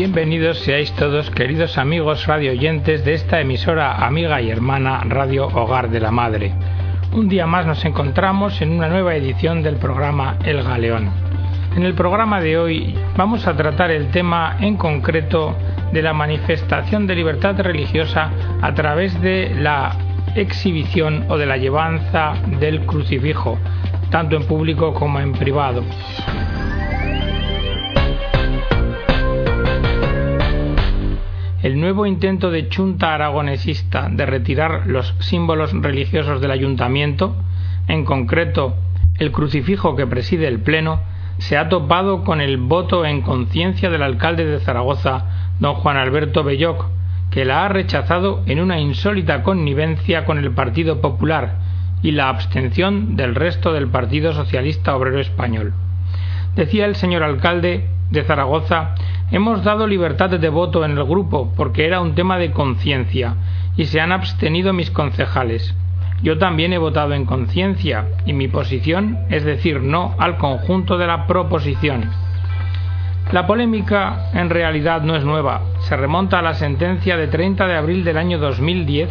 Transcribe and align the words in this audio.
Bienvenidos 0.00 0.60
seáis 0.60 0.90
todos, 0.92 1.28
queridos 1.28 1.76
amigos 1.76 2.26
radioyentes 2.26 3.04
de 3.04 3.12
esta 3.12 3.38
emisora 3.38 4.06
amiga 4.06 4.40
y 4.40 4.48
hermana 4.48 5.02
Radio 5.04 5.48
Hogar 5.48 5.90
de 5.90 6.00
la 6.00 6.10
Madre. 6.10 6.54
Un 7.12 7.28
día 7.28 7.46
más 7.46 7.66
nos 7.66 7.84
encontramos 7.84 8.62
en 8.62 8.70
una 8.70 8.88
nueva 8.88 9.14
edición 9.14 9.62
del 9.62 9.76
programa 9.76 10.38
El 10.42 10.62
Galeón. 10.62 11.10
En 11.76 11.82
el 11.82 11.92
programa 11.92 12.40
de 12.40 12.56
hoy 12.56 12.94
vamos 13.14 13.46
a 13.46 13.54
tratar 13.54 13.90
el 13.90 14.10
tema 14.10 14.56
en 14.60 14.78
concreto 14.78 15.54
de 15.92 16.00
la 16.00 16.14
manifestación 16.14 17.06
de 17.06 17.16
libertad 17.16 17.60
religiosa 17.60 18.30
a 18.62 18.72
través 18.72 19.20
de 19.20 19.54
la 19.54 19.94
exhibición 20.34 21.26
o 21.28 21.36
de 21.36 21.44
la 21.44 21.58
llevanza 21.58 22.32
del 22.58 22.86
crucifijo, 22.86 23.58
tanto 24.10 24.36
en 24.36 24.46
público 24.46 24.94
como 24.94 25.20
en 25.20 25.32
privado. 25.32 25.84
El 31.62 31.78
nuevo 31.78 32.06
intento 32.06 32.50
de 32.50 32.70
Chunta 32.70 33.14
aragonesista 33.14 34.08
de 34.10 34.24
retirar 34.24 34.86
los 34.86 35.14
símbolos 35.18 35.74
religiosos 35.74 36.40
del 36.40 36.52
ayuntamiento, 36.52 37.36
en 37.86 38.06
concreto 38.06 38.76
el 39.18 39.30
crucifijo 39.30 39.94
que 39.94 40.06
preside 40.06 40.48
el 40.48 40.60
Pleno, 40.60 41.02
se 41.36 41.58
ha 41.58 41.68
topado 41.68 42.24
con 42.24 42.40
el 42.40 42.56
voto 42.56 43.04
en 43.04 43.20
conciencia 43.20 43.90
del 43.90 44.02
alcalde 44.02 44.46
de 44.46 44.60
Zaragoza, 44.60 45.26
don 45.58 45.74
Juan 45.74 45.98
Alberto 45.98 46.44
Belloc, 46.44 46.86
que 47.30 47.44
la 47.44 47.66
ha 47.66 47.68
rechazado 47.68 48.42
en 48.46 48.58
una 48.58 48.80
insólita 48.80 49.42
connivencia 49.42 50.24
con 50.24 50.38
el 50.38 50.52
Partido 50.52 51.02
Popular 51.02 51.58
y 52.02 52.12
la 52.12 52.30
abstención 52.30 53.16
del 53.16 53.34
resto 53.34 53.74
del 53.74 53.88
Partido 53.88 54.32
Socialista 54.32 54.96
Obrero 54.96 55.20
Español. 55.20 55.74
Decía 56.56 56.86
el 56.86 56.96
señor 56.96 57.22
alcalde 57.22 57.86
de 58.10 58.24
Zaragoza, 58.24 58.94
hemos 59.30 59.64
dado 59.64 59.86
libertad 59.86 60.30
de 60.30 60.48
voto 60.48 60.84
en 60.84 60.92
el 60.92 61.04
grupo 61.04 61.52
porque 61.56 61.86
era 61.86 62.00
un 62.00 62.14
tema 62.14 62.38
de 62.38 62.50
conciencia 62.50 63.36
y 63.76 63.86
se 63.86 64.00
han 64.00 64.12
abstenido 64.12 64.72
mis 64.72 64.90
concejales. 64.90 65.74
Yo 66.22 66.36
también 66.36 66.72
he 66.72 66.78
votado 66.78 67.14
en 67.14 67.24
conciencia 67.24 68.08
y 68.26 68.32
mi 68.32 68.48
posición 68.48 69.18
es 69.30 69.44
decir 69.44 69.80
no 69.80 70.14
al 70.18 70.36
conjunto 70.36 70.98
de 70.98 71.06
la 71.06 71.26
proposición. 71.26 72.10
La 73.32 73.46
polémica 73.46 74.28
en 74.34 74.50
realidad 74.50 75.02
no 75.02 75.14
es 75.14 75.24
nueva, 75.24 75.62
se 75.80 75.96
remonta 75.96 76.40
a 76.40 76.42
la 76.42 76.54
sentencia 76.54 77.16
de 77.16 77.28
30 77.28 77.66
de 77.66 77.76
abril 77.76 78.04
del 78.04 78.18
año 78.18 78.38
2010 78.38 79.08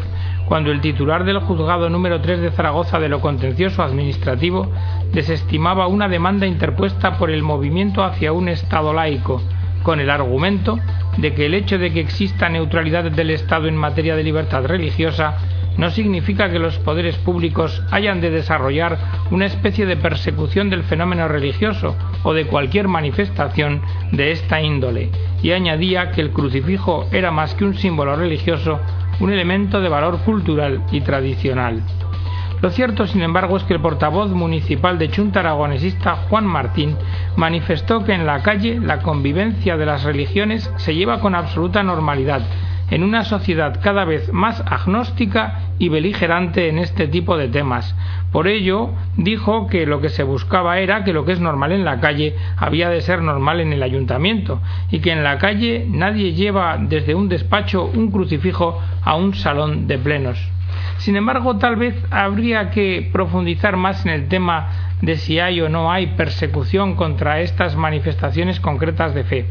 cuando 0.49 0.71
el 0.71 0.81
titular 0.81 1.25
del 1.25 1.37
juzgado 1.39 1.91
número 1.91 2.21
3 2.21 2.41
de 2.41 2.49
Zaragoza 2.49 2.99
de 2.99 3.07
lo 3.07 3.21
contencioso 3.21 3.83
administrativo 3.83 4.67
desestimaba 5.13 5.85
una 5.85 6.09
demanda 6.09 6.47
interpuesta 6.47 7.19
por 7.19 7.29
el 7.29 7.43
movimiento 7.43 8.03
hacia 8.03 8.33
un 8.33 8.49
Estado 8.49 8.91
laico, 8.91 9.43
con 9.83 9.99
el 9.99 10.09
argumento 10.09 10.79
de 11.17 11.35
que 11.35 11.45
el 11.45 11.53
hecho 11.53 11.77
de 11.77 11.93
que 11.93 11.99
exista 11.99 12.49
neutralidad 12.49 13.11
del 13.11 13.29
Estado 13.29 13.67
en 13.67 13.77
materia 13.77 14.15
de 14.15 14.23
libertad 14.23 14.65
religiosa 14.65 15.37
no 15.77 15.91
significa 15.91 16.49
que 16.49 16.59
los 16.59 16.77
poderes 16.79 17.15
públicos 17.17 17.83
hayan 17.91 18.19
de 18.19 18.31
desarrollar 18.31 18.97
una 19.29 19.45
especie 19.45 19.85
de 19.85 19.97
persecución 19.97 20.71
del 20.71 20.83
fenómeno 20.83 21.27
religioso 21.27 21.95
o 22.23 22.33
de 22.33 22.47
cualquier 22.47 22.87
manifestación 22.87 23.81
de 24.11 24.31
esta 24.31 24.61
índole, 24.61 25.09
y 25.41 25.51
añadía 25.51 26.11
que 26.11 26.21
el 26.21 26.31
crucifijo 26.31 27.07
era 27.11 27.31
más 27.31 27.53
que 27.53 27.65
un 27.65 27.75
símbolo 27.75 28.15
religioso, 28.15 28.79
un 29.19 29.31
elemento 29.31 29.81
de 29.81 29.89
valor 29.89 30.19
cultural 30.19 30.83
y 30.91 31.01
tradicional. 31.01 31.81
Lo 32.61 32.71
cierto, 32.71 33.07
sin 33.07 33.21
embargo, 33.21 33.55
es 33.55 33.63
que 33.63 33.73
el 33.73 33.81
portavoz 33.81 34.31
municipal 34.31 34.99
de 34.99 35.09
Chunta 35.09 35.39
Aragonesista, 35.39 36.15
Juan 36.29 36.45
Martín, 36.45 36.97
manifestó 37.37 38.03
que 38.03 38.13
en 38.13 38.25
la 38.25 38.43
calle 38.43 38.79
la 38.81 38.99
convivencia 38.99 39.77
de 39.77 39.85
las 39.85 40.03
religiones 40.03 40.69
se 40.75 40.93
lleva 40.93 41.21
con 41.21 41.35
absoluta 41.35 41.83
normalidad, 41.83 42.41
en 42.91 43.03
una 43.03 43.23
sociedad 43.23 43.79
cada 43.81 44.05
vez 44.05 44.31
más 44.33 44.61
agnóstica 44.65 45.59
y 45.79 45.89
beligerante 45.89 46.69
en 46.69 46.77
este 46.77 47.07
tipo 47.07 47.37
de 47.37 47.47
temas. 47.47 47.95
Por 48.31 48.47
ello, 48.47 48.91
dijo 49.17 49.67
que 49.67 49.85
lo 49.85 50.01
que 50.01 50.09
se 50.09 50.23
buscaba 50.23 50.79
era 50.79 51.03
que 51.03 51.13
lo 51.13 51.25
que 51.25 51.31
es 51.31 51.39
normal 51.39 51.71
en 51.71 51.85
la 51.85 51.99
calle 51.99 52.35
había 52.57 52.89
de 52.89 53.01
ser 53.01 53.21
normal 53.21 53.59
en 53.61 53.73
el 53.73 53.83
ayuntamiento, 53.83 54.61
y 54.91 54.99
que 54.99 55.11
en 55.11 55.23
la 55.23 55.37
calle 55.37 55.85
nadie 55.89 56.33
lleva 56.33 56.77
desde 56.79 57.15
un 57.15 57.29
despacho 57.29 57.85
un 57.85 58.11
crucifijo 58.11 58.79
a 59.03 59.15
un 59.15 59.33
salón 59.33 59.87
de 59.87 59.97
plenos. 59.97 60.49
Sin 60.97 61.15
embargo, 61.15 61.57
tal 61.57 61.77
vez 61.77 61.95
habría 62.11 62.71
que 62.71 63.09
profundizar 63.11 63.77
más 63.77 64.05
en 64.05 64.11
el 64.11 64.27
tema 64.27 64.69
de 65.01 65.15
si 65.15 65.39
hay 65.39 65.61
o 65.61 65.69
no 65.69 65.91
hay 65.91 66.07
persecución 66.07 66.95
contra 66.95 67.39
estas 67.39 67.75
manifestaciones 67.77 68.59
concretas 68.59 69.13
de 69.15 69.23
fe 69.23 69.45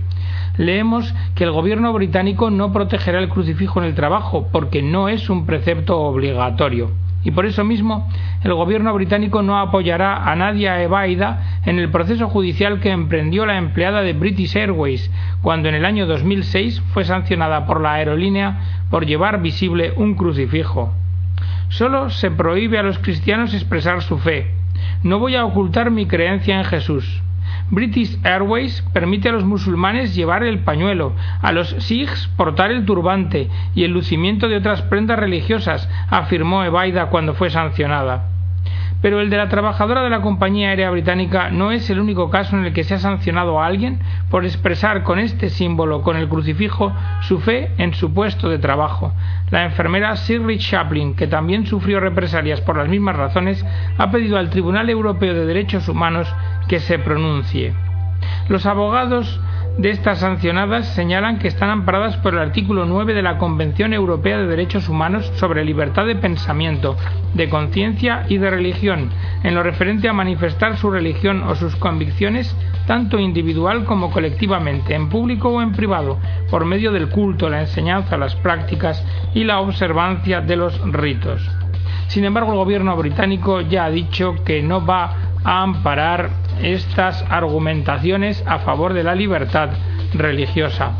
leemos 0.59 1.15
que 1.35 1.45
el 1.45 1.53
gobierno 1.53 1.93
británico 1.93 2.51
no 2.51 2.73
protegerá 2.73 3.21
el 3.21 3.31
crucifijo 3.31 3.81
en 3.81 3.87
el 3.87 3.95
trabajo 3.95 4.49
porque 4.53 4.83
no 4.83 5.09
es 5.09 5.31
un 5.31 5.47
precepto 5.47 5.99
obligatorio. 6.01 6.91
Y 7.25 7.31
por 7.31 7.47
eso 7.47 7.65
mismo 7.65 8.09
el 8.45 8.55
gobierno 8.55 8.93
británico 8.95 9.43
no 9.43 9.59
apoyará 9.59 10.31
a 10.31 10.37
Nadia 10.37 10.81
Ebaida 10.83 11.61
en 11.65 11.79
el 11.79 11.91
proceso 11.91 12.29
judicial 12.29 12.81
que 12.81 12.91
emprendió 12.91 13.45
la 13.45 13.59
empleada 13.59 14.03
de 14.03 14.13
British 14.13 14.57
Airways 14.57 15.11
cuando 15.43 15.69
en 15.69 15.75
el 15.75 15.85
año 15.85 16.07
2006 16.07 16.81
fue 16.93 17.05
sancionada 17.05 17.67
por 17.67 17.81
la 17.81 17.95
aerolínea 17.95 18.59
por 18.91 19.07
llevar 19.07 19.41
visible 19.41 19.93
un 19.97 20.15
crucifijo. 20.15 20.93
Solo 21.69 22.11
se 22.11 22.31
prohíbe 22.31 22.79
a 22.79 22.83
los 22.83 22.99
cristianos 22.99 23.53
expresar 23.53 24.03
su 24.03 24.19
fe. 24.19 24.51
No 25.03 25.19
voy 25.19 25.37
a 25.37 25.45
ocultar 25.45 25.91
mi 25.91 26.07
creencia 26.07 26.59
en 26.59 26.65
Jesús. 26.65 27.23
British 27.71 28.19
Airways 28.25 28.83
permite 28.93 29.29
a 29.29 29.33
los 29.33 29.45
musulmanes 29.45 30.15
llevar 30.15 30.43
el 30.43 30.61
pañuelo, 30.61 31.12
a 31.43 31.53
los 31.53 31.69
sikhs 31.69 32.29
portar 32.37 32.71
el 32.71 32.84
turbante 32.84 33.49
y 33.75 33.84
el 33.84 33.93
lucimiento 33.93 34.49
de 34.49 34.56
otras 34.56 34.83
prendas 34.83 35.19
religiosas, 35.19 35.89
afirmó 36.09 36.65
Ebaida 36.65 37.06
cuando 37.06 37.34
fue 37.34 37.51
sancionada. 37.51 38.38
Pero 39.01 39.21
el 39.21 39.31
de 39.31 39.37
la 39.37 39.49
trabajadora 39.49 40.03
de 40.03 40.11
la 40.11 40.23
compañía 40.23 40.71
aérea 40.71 40.91
británica 40.91 41.51
no 41.51 41.71
es 41.71 41.89
el 41.89 42.01
único 42.01 42.31
caso 42.31 42.57
en 42.57 42.65
el 42.65 42.73
que 42.73 42.83
se 42.83 42.95
ha 42.95 42.99
sancionado 42.99 43.61
a 43.61 43.67
alguien 43.67 44.01
por 44.31 44.45
expresar 44.45 45.05
con 45.05 45.21
este 45.21 45.51
símbolo, 45.51 46.03
con 46.03 46.17
el 46.17 46.29
crucifijo, 46.29 46.93
su 47.21 47.39
fe 47.39 47.71
en 47.79 47.95
su 47.95 48.13
puesto 48.13 48.49
de 48.49 48.59
trabajo. 48.59 49.13
La 49.51 49.65
enfermera 49.65 50.15
Shirley 50.15 50.59
Chaplin, 50.59 51.15
que 51.15 51.29
también 51.29 51.67
sufrió 51.67 52.01
represalias 52.01 52.61
por 52.61 52.77
las 52.77 52.89
mismas 52.89 53.17
razones, 53.17 53.65
ha 53.97 54.11
pedido 54.11 54.37
al 54.37 54.51
Tribunal 54.51 54.91
Europeo 54.91 55.33
de 55.33 55.47
Derechos 55.47 55.89
Humanos 55.89 56.35
que 56.67 56.81
se 56.81 56.99
pronuncie. 56.99 57.75
Los 58.49 58.67
abogados 58.67 59.41
de 59.78 59.91
estas 59.91 60.19
sancionadas 60.19 60.89
señalan 60.94 61.39
que 61.39 61.47
están 61.47 61.71
amparadas 61.71 62.16
por 62.16 62.34
el 62.34 62.41
artículo 62.41 62.84
9 62.84 63.15
de 63.15 63.22
la 63.22 63.39
Convención 63.39 63.93
Europea 63.93 64.37
de 64.37 64.49
Derechos 64.49 64.89
Humanos 64.89 65.31
sobre 65.37 65.65
libertad 65.65 66.05
de 66.05 66.16
pensamiento, 66.16 66.97
de 67.34 67.49
conciencia 67.49 68.27
y 68.28 68.38
de 68.38 68.50
religión, 68.50 69.11
en 69.44 69.55
lo 69.55 69.62
referente 69.62 70.09
a 70.09 70.12
manifestar 70.12 70.77
su 70.77 70.91
religión 70.91 71.44
o 71.44 71.55
sus 71.55 71.77
convicciones 71.77 72.56
tanto 72.88 73.21
individual 73.21 73.84
como 73.84 74.11
colectivamente, 74.11 74.97
en 74.97 75.09
público 75.09 75.50
o 75.50 75.62
en 75.62 75.71
privado, 75.71 76.19
por 76.50 76.65
medio 76.65 76.91
del 76.91 77.09
culto, 77.09 77.49
la 77.49 77.61
enseñanza, 77.61 78.17
las 78.17 78.34
prácticas 78.34 79.06
y 79.33 79.44
la 79.44 79.61
observancia 79.61 80.41
de 80.41 80.56
los 80.56 80.81
ritos. 80.91 81.49
Sin 82.09 82.25
embargo, 82.25 82.50
el 82.50 82.59
gobierno 82.59 82.97
británico 82.97 83.61
ya 83.61 83.84
ha 83.84 83.91
dicho 83.91 84.34
que 84.44 84.61
no 84.61 84.84
va 84.84 85.15
a 85.44 85.62
amparar 85.62 86.31
estas 86.63 87.25
argumentaciones 87.29 88.43
a 88.47 88.59
favor 88.59 88.95
de 88.95 89.05
la 89.05 89.15
libertad 89.15 89.71
religiosa. 90.15 90.97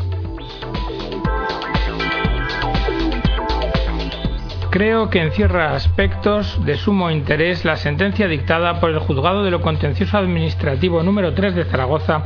Creo 4.71 5.09
que 5.09 5.21
encierra 5.21 5.73
aspectos 5.73 6.63
de 6.63 6.77
sumo 6.77 7.09
interés 7.09 7.65
la 7.65 7.75
sentencia 7.75 8.27
dictada 8.27 8.79
por 8.79 8.91
el 8.91 8.99
Juzgado 8.99 9.43
de 9.43 9.49
lo 9.49 9.61
Contencioso 9.61 10.17
Administrativo 10.17 11.01
número 11.01 11.33
3 11.33 11.55
de 11.55 11.65
Zaragoza 11.65 12.25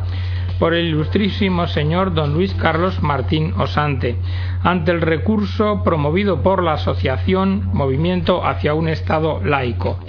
por 0.60 0.74
el 0.74 0.88
ilustrísimo 0.88 1.68
señor 1.68 2.13
don 2.13 2.34
Luis 2.34 2.54
Carlos 2.54 3.02
Martín 3.02 3.54
Osante, 3.57 4.18
ante 4.62 4.92
el 4.92 5.02
recurso 5.02 5.84
promovido 5.84 6.42
por 6.44 6.63
la 6.63 6.74
Asociación 6.74 7.69
Movimiento 7.74 8.46
hacia 8.46 8.74
un 8.74 8.90
Estado 8.90 9.42
laico. 9.44 10.00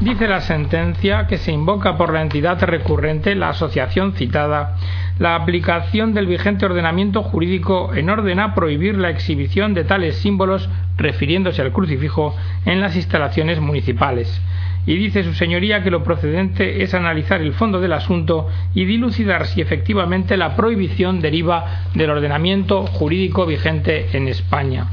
Dice 0.00 0.26
la 0.28 0.40
sentencia 0.40 1.26
que 1.26 1.36
se 1.36 1.52
invoca 1.52 1.98
por 1.98 2.14
la 2.14 2.22
entidad 2.22 2.58
recurrente, 2.62 3.34
la 3.34 3.50
asociación 3.50 4.14
citada, 4.14 4.76
la 5.18 5.36
aplicación 5.36 6.14
del 6.14 6.26
vigente 6.26 6.64
ordenamiento 6.64 7.22
jurídico 7.22 7.92
en 7.94 8.08
orden 8.08 8.40
a 8.40 8.54
prohibir 8.54 8.96
la 8.96 9.10
exhibición 9.10 9.74
de 9.74 9.84
tales 9.84 10.16
símbolos 10.16 10.70
refiriéndose 10.96 11.60
al 11.60 11.72
crucifijo 11.72 12.34
en 12.64 12.80
las 12.80 12.96
instalaciones 12.96 13.60
municipales. 13.60 14.40
Y 14.86 14.96
dice 14.96 15.22
su 15.22 15.34
señoría 15.34 15.82
que 15.82 15.90
lo 15.90 16.02
procedente 16.02 16.82
es 16.82 16.94
analizar 16.94 17.42
el 17.42 17.52
fondo 17.52 17.78
del 17.78 17.92
asunto 17.92 18.48
y 18.72 18.86
dilucidar 18.86 19.46
si 19.48 19.60
efectivamente 19.60 20.38
la 20.38 20.56
prohibición 20.56 21.20
deriva 21.20 21.82
del 21.94 22.08
ordenamiento 22.08 22.86
jurídico 22.86 23.44
vigente 23.44 24.16
en 24.16 24.28
España. 24.28 24.86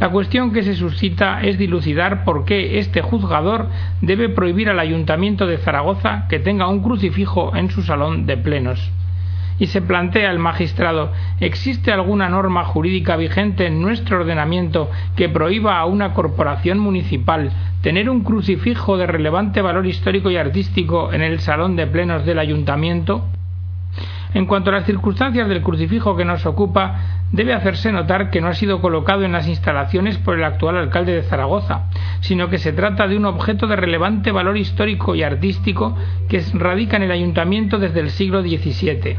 La 0.00 0.08
cuestión 0.08 0.54
que 0.54 0.62
se 0.62 0.74
suscita 0.76 1.42
es 1.42 1.58
dilucidar 1.58 2.24
por 2.24 2.46
qué 2.46 2.78
este 2.78 3.02
juzgador 3.02 3.68
debe 4.00 4.30
prohibir 4.30 4.70
al 4.70 4.80
Ayuntamiento 4.80 5.46
de 5.46 5.58
Zaragoza 5.58 6.24
que 6.30 6.38
tenga 6.38 6.68
un 6.68 6.82
crucifijo 6.82 7.54
en 7.54 7.70
su 7.70 7.82
salón 7.82 8.24
de 8.24 8.38
plenos. 8.38 8.90
y 9.58 9.66
se 9.66 9.82
plantea 9.82 10.30
el 10.30 10.38
magistrado 10.38 11.12
¿existe 11.38 11.92
alguna 11.92 12.30
norma 12.30 12.64
jurídica 12.64 13.16
vigente 13.16 13.66
en 13.66 13.82
nuestro 13.82 14.20
ordenamiento 14.20 14.90
que 15.16 15.28
prohíba 15.28 15.78
a 15.78 15.84
una 15.84 16.14
corporación 16.14 16.78
municipal 16.78 17.52
tener 17.82 18.08
un 18.08 18.24
crucifijo 18.24 18.96
de 18.96 19.06
relevante 19.06 19.60
valor 19.60 19.86
histórico 19.86 20.30
y 20.30 20.38
artístico 20.38 21.12
en 21.12 21.20
el 21.20 21.40
salón 21.40 21.76
de 21.76 21.86
plenos 21.86 22.24
del 22.24 22.38
ayuntamiento? 22.38 23.26
En 24.32 24.46
cuanto 24.46 24.70
a 24.70 24.74
las 24.74 24.86
circunstancias 24.86 25.48
del 25.48 25.62
crucifijo 25.62 26.16
que 26.16 26.24
nos 26.24 26.46
ocupa, 26.46 27.20
debe 27.32 27.52
hacerse 27.52 27.90
notar 27.90 28.30
que 28.30 28.40
no 28.40 28.48
ha 28.48 28.54
sido 28.54 28.80
colocado 28.80 29.24
en 29.24 29.32
las 29.32 29.48
instalaciones 29.48 30.18
por 30.18 30.36
el 30.36 30.44
actual 30.44 30.76
alcalde 30.76 31.12
de 31.12 31.22
Zaragoza, 31.22 31.86
sino 32.20 32.48
que 32.48 32.58
se 32.58 32.72
trata 32.72 33.08
de 33.08 33.16
un 33.16 33.24
objeto 33.24 33.66
de 33.66 33.76
relevante 33.76 34.30
valor 34.30 34.56
histórico 34.56 35.14
y 35.14 35.22
artístico 35.24 35.96
que 36.28 36.42
radica 36.54 36.96
en 36.96 37.04
el 37.04 37.10
ayuntamiento 37.10 37.78
desde 37.78 38.00
el 38.00 38.10
siglo 38.10 38.42
XVII. 38.42 39.18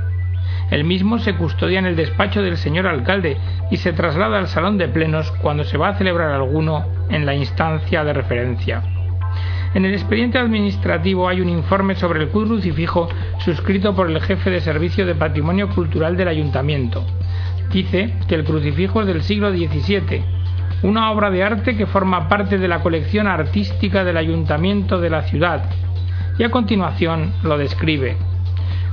El 0.71 0.85
mismo 0.85 1.19
se 1.19 1.35
custodia 1.35 1.79
en 1.79 1.85
el 1.85 1.97
despacho 1.97 2.41
del 2.41 2.55
señor 2.55 2.87
alcalde 2.87 3.35
y 3.69 3.77
se 3.77 3.91
traslada 3.91 4.39
al 4.39 4.47
salón 4.47 4.77
de 4.77 4.87
plenos 4.87 5.29
cuando 5.41 5.65
se 5.65 5.77
va 5.77 5.89
a 5.89 5.95
celebrar 5.95 6.31
alguno 6.31 6.85
en 7.09 7.25
la 7.25 7.35
instancia 7.35 8.05
de 8.05 8.13
referencia. 8.13 8.81
En 9.73 9.85
el 9.85 9.93
expediente 9.93 10.37
administrativo 10.37 11.29
hay 11.29 11.39
un 11.39 11.47
informe 11.47 11.95
sobre 11.95 12.21
el 12.21 12.29
crucifijo 12.29 13.07
suscrito 13.43 13.95
por 13.95 14.09
el 14.09 14.21
jefe 14.21 14.49
de 14.49 14.61
servicio 14.61 15.05
de 15.05 15.15
patrimonio 15.15 15.69
cultural 15.69 16.15
del 16.15 16.27
ayuntamiento. 16.27 17.03
Dice 17.71 18.13
que 18.27 18.35
el 18.35 18.43
crucifijo 18.43 19.01
es 19.01 19.07
del 19.07 19.23
siglo 19.23 19.51
XVII, 19.51 20.23
una 20.83 21.11
obra 21.11 21.29
de 21.31 21.43
arte 21.43 21.75
que 21.75 21.85
forma 21.85 22.27
parte 22.27 22.57
de 22.57 22.67
la 22.67 22.81
colección 22.81 23.27
artística 23.27 24.03
del 24.03 24.17
ayuntamiento 24.17 24.99
de 24.99 25.09
la 25.09 25.23
ciudad, 25.23 25.63
y 26.37 26.43
a 26.43 26.51
continuación 26.51 27.33
lo 27.43 27.57
describe. 27.57 28.17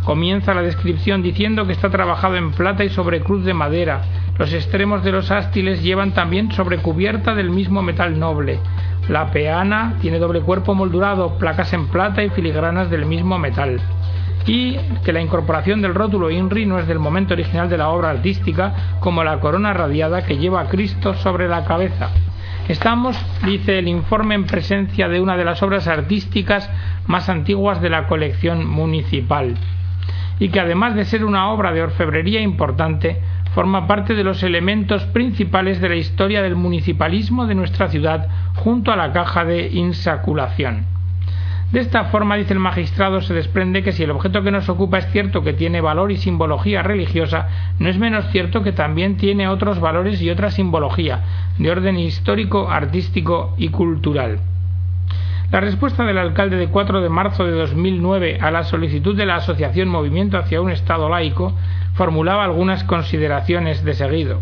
Comienza 0.04 0.54
la 0.54 0.62
descripción 0.62 1.22
diciendo 1.22 1.66
que 1.66 1.72
está 1.72 1.90
trabajado 1.90 2.36
en 2.36 2.52
plata 2.52 2.84
y 2.84 2.88
sobre 2.88 3.20
cruz 3.20 3.44
de 3.44 3.52
madera. 3.52 4.00
Los 4.38 4.52
extremos 4.54 5.04
de 5.04 5.12
los 5.12 5.30
ástiles 5.30 5.82
llevan 5.82 6.12
también 6.12 6.52
sobre 6.52 6.78
cubierta 6.78 7.34
del 7.34 7.50
mismo 7.50 7.82
metal 7.82 8.18
noble. 8.18 8.60
La 9.08 9.30
peana 9.30 9.94
tiene 10.00 10.18
doble 10.18 10.40
cuerpo 10.40 10.74
moldurado, 10.74 11.36
placas 11.38 11.72
en 11.72 11.88
plata 11.88 12.22
y 12.22 12.30
filigranas 12.30 12.88
del 12.90 13.04
mismo 13.04 13.38
metal. 13.38 13.80
Y 14.46 14.76
que 15.04 15.12
la 15.12 15.20
incorporación 15.20 15.82
del 15.82 15.94
rótulo 15.94 16.30
INRI 16.30 16.66
no 16.66 16.78
es 16.78 16.86
del 16.86 16.98
momento 16.98 17.34
original 17.34 17.68
de 17.68 17.78
la 17.78 17.90
obra 17.90 18.10
artística, 18.10 18.98
como 19.00 19.24
la 19.24 19.40
corona 19.40 19.72
radiada 19.74 20.24
que 20.24 20.38
lleva 20.38 20.68
Cristo 20.68 21.14
sobre 21.14 21.48
la 21.48 21.64
cabeza. 21.64 22.10
Estamos, 22.68 23.16
dice 23.44 23.78
el 23.78 23.88
informe, 23.88 24.34
en 24.34 24.44
presencia 24.44 25.08
de 25.08 25.20
una 25.20 25.36
de 25.36 25.44
las 25.44 25.62
obras 25.62 25.86
artísticas 25.88 26.70
más 27.06 27.28
antiguas 27.28 27.80
de 27.80 27.90
la 27.90 28.06
colección 28.06 28.66
municipal 28.66 29.54
y 30.38 30.50
que 30.50 30.60
además 30.60 30.94
de 30.94 31.04
ser 31.04 31.24
una 31.24 31.50
obra 31.50 31.72
de 31.72 31.82
orfebrería 31.82 32.40
importante, 32.40 33.20
forma 33.54 33.86
parte 33.86 34.14
de 34.14 34.24
los 34.24 34.42
elementos 34.42 35.04
principales 35.06 35.80
de 35.80 35.88
la 35.88 35.96
historia 35.96 36.42
del 36.42 36.54
municipalismo 36.54 37.46
de 37.46 37.54
nuestra 37.54 37.88
ciudad 37.88 38.28
junto 38.54 38.92
a 38.92 38.96
la 38.96 39.12
caja 39.12 39.44
de 39.44 39.68
insaculación. 39.68 40.97
De 41.72 41.80
esta 41.80 42.04
forma, 42.04 42.36
dice 42.36 42.54
el 42.54 42.60
magistrado, 42.60 43.20
se 43.20 43.34
desprende 43.34 43.82
que 43.82 43.92
si 43.92 44.02
el 44.02 44.10
objeto 44.10 44.42
que 44.42 44.50
nos 44.50 44.70
ocupa 44.70 44.96
es 44.96 45.12
cierto 45.12 45.42
que 45.42 45.52
tiene 45.52 45.82
valor 45.82 46.10
y 46.10 46.16
simbología 46.16 46.82
religiosa, 46.82 47.46
no 47.78 47.90
es 47.90 47.98
menos 47.98 48.26
cierto 48.30 48.62
que 48.62 48.72
también 48.72 49.18
tiene 49.18 49.48
otros 49.48 49.78
valores 49.78 50.22
y 50.22 50.30
otra 50.30 50.50
simbología, 50.50 51.20
de 51.58 51.70
orden 51.70 51.98
histórico, 51.98 52.70
artístico 52.70 53.54
y 53.58 53.68
cultural. 53.68 54.40
La 55.52 55.60
respuesta 55.60 56.04
del 56.04 56.16
alcalde 56.16 56.56
de 56.56 56.68
4 56.68 57.02
de 57.02 57.08
marzo 57.10 57.44
de 57.44 57.52
2009 57.52 58.38
a 58.40 58.50
la 58.50 58.64
solicitud 58.64 59.14
de 59.14 59.26
la 59.26 59.36
Asociación 59.36 59.88
Movimiento 59.88 60.38
hacia 60.38 60.62
un 60.62 60.70
Estado 60.70 61.10
laico 61.10 61.54
formulaba 61.92 62.44
algunas 62.44 62.82
consideraciones 62.84 63.84
de 63.84 63.92
seguido. 63.92 64.40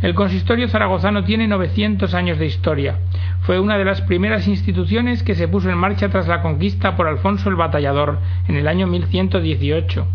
El 0.00 0.14
consistorio 0.14 0.68
zaragozano 0.68 1.24
tiene 1.24 1.48
900 1.48 2.14
años 2.14 2.38
de 2.38 2.46
historia. 2.46 2.98
Fue 3.40 3.58
una 3.58 3.78
de 3.78 3.84
las 3.84 4.00
primeras 4.00 4.46
instituciones 4.46 5.22
que 5.22 5.34
se 5.34 5.48
puso 5.48 5.70
en 5.70 5.78
marcha 5.78 6.08
tras 6.08 6.28
la 6.28 6.40
conquista 6.40 6.96
por 6.96 7.08
Alfonso 7.08 7.48
el 7.48 7.56
Batallador 7.56 8.18
en 8.46 8.56
el 8.56 8.68
año 8.68 8.86
1118. 8.86 10.06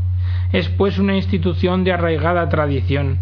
Es 0.53 0.69
pues 0.69 0.99
una 0.99 1.15
institución 1.15 1.83
de 1.83 1.91
arraigada 1.91 2.47
tradición. 2.47 3.19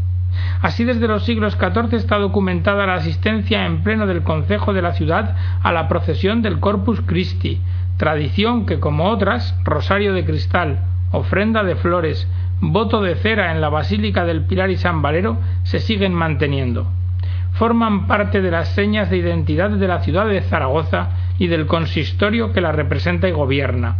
Así 0.62 0.84
desde 0.84 1.08
los 1.08 1.26
siglos 1.26 1.56
XIV 1.56 1.94
está 1.96 2.18
documentada 2.18 2.86
la 2.86 2.96
asistencia 2.96 3.66
en 3.66 3.84
pleno 3.84 4.06
del 4.08 4.22
concejo 4.22 4.74
de 4.74 4.82
la 4.82 4.94
ciudad 4.94 5.36
a 5.62 5.72
la 5.72 5.88
procesión 5.88 6.42
del 6.42 6.60
Corpus 6.60 7.02
Christi, 7.02 7.60
tradición 7.98 8.66
que 8.66 8.80
como 8.80 9.06
otras, 9.10 9.56
rosario 9.64 10.14
de 10.14 10.26
cristal, 10.26 10.80
ofrenda 11.12 11.64
de 11.64 11.76
flores, 11.76 12.28
voto 12.62 13.02
de 13.02 13.16
cera 13.16 13.52
en 13.52 13.60
la 13.60 13.70
Basílica 13.70 14.24
del 14.24 14.46
Pilar 14.46 14.70
y 14.70 14.78
San 14.78 15.02
Valero 15.02 15.38
se 15.64 15.80
siguen 15.80 16.14
manteniendo. 16.14 16.88
Forman 17.54 18.08
parte 18.08 18.42
de 18.42 18.52
las 18.52 18.70
señas 18.76 19.10
de 19.10 19.18
identidad 19.18 19.72
de 19.72 19.88
la 19.88 20.00
ciudad 20.00 20.28
de 20.28 20.42
Zaragoza 20.42 21.10
y 21.40 21.48
del 21.48 21.66
consistorio 21.66 22.54
que 22.54 22.62
la 22.62 22.72
representa 22.72 23.28
y 23.28 23.32
gobierna. 23.32 23.98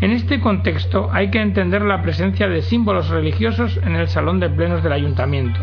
En 0.00 0.10
este 0.10 0.40
contexto 0.40 1.08
hay 1.12 1.30
que 1.30 1.40
entender 1.40 1.82
la 1.82 2.02
presencia 2.02 2.48
de 2.48 2.62
símbolos 2.62 3.08
religiosos 3.08 3.78
en 3.84 3.94
el 3.94 4.08
salón 4.08 4.40
de 4.40 4.50
plenos 4.50 4.82
del 4.82 4.92
ayuntamiento. 4.92 5.60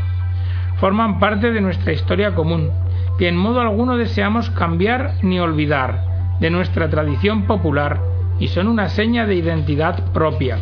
Forman 0.78 1.19
parte 1.19 1.51
de 1.51 1.62
nuestra 1.62 1.92
historia 1.92 2.33
común, 2.33 2.72
que 3.19 3.28
en 3.28 3.36
modo 3.36 3.60
alguno 3.60 3.98
deseamos 3.98 4.50
cambiar 4.51 5.16
ni 5.22 5.39
olvidar, 5.39 6.38
de 6.39 6.50
nuestra 6.50 6.89
tradición 6.89 7.44
popular, 7.44 8.00
y 8.39 8.48
son 8.48 8.68
una 8.68 8.88
seña 8.88 9.28
de 9.28 9.36
identidad 9.36 10.12
propia. 10.13 10.57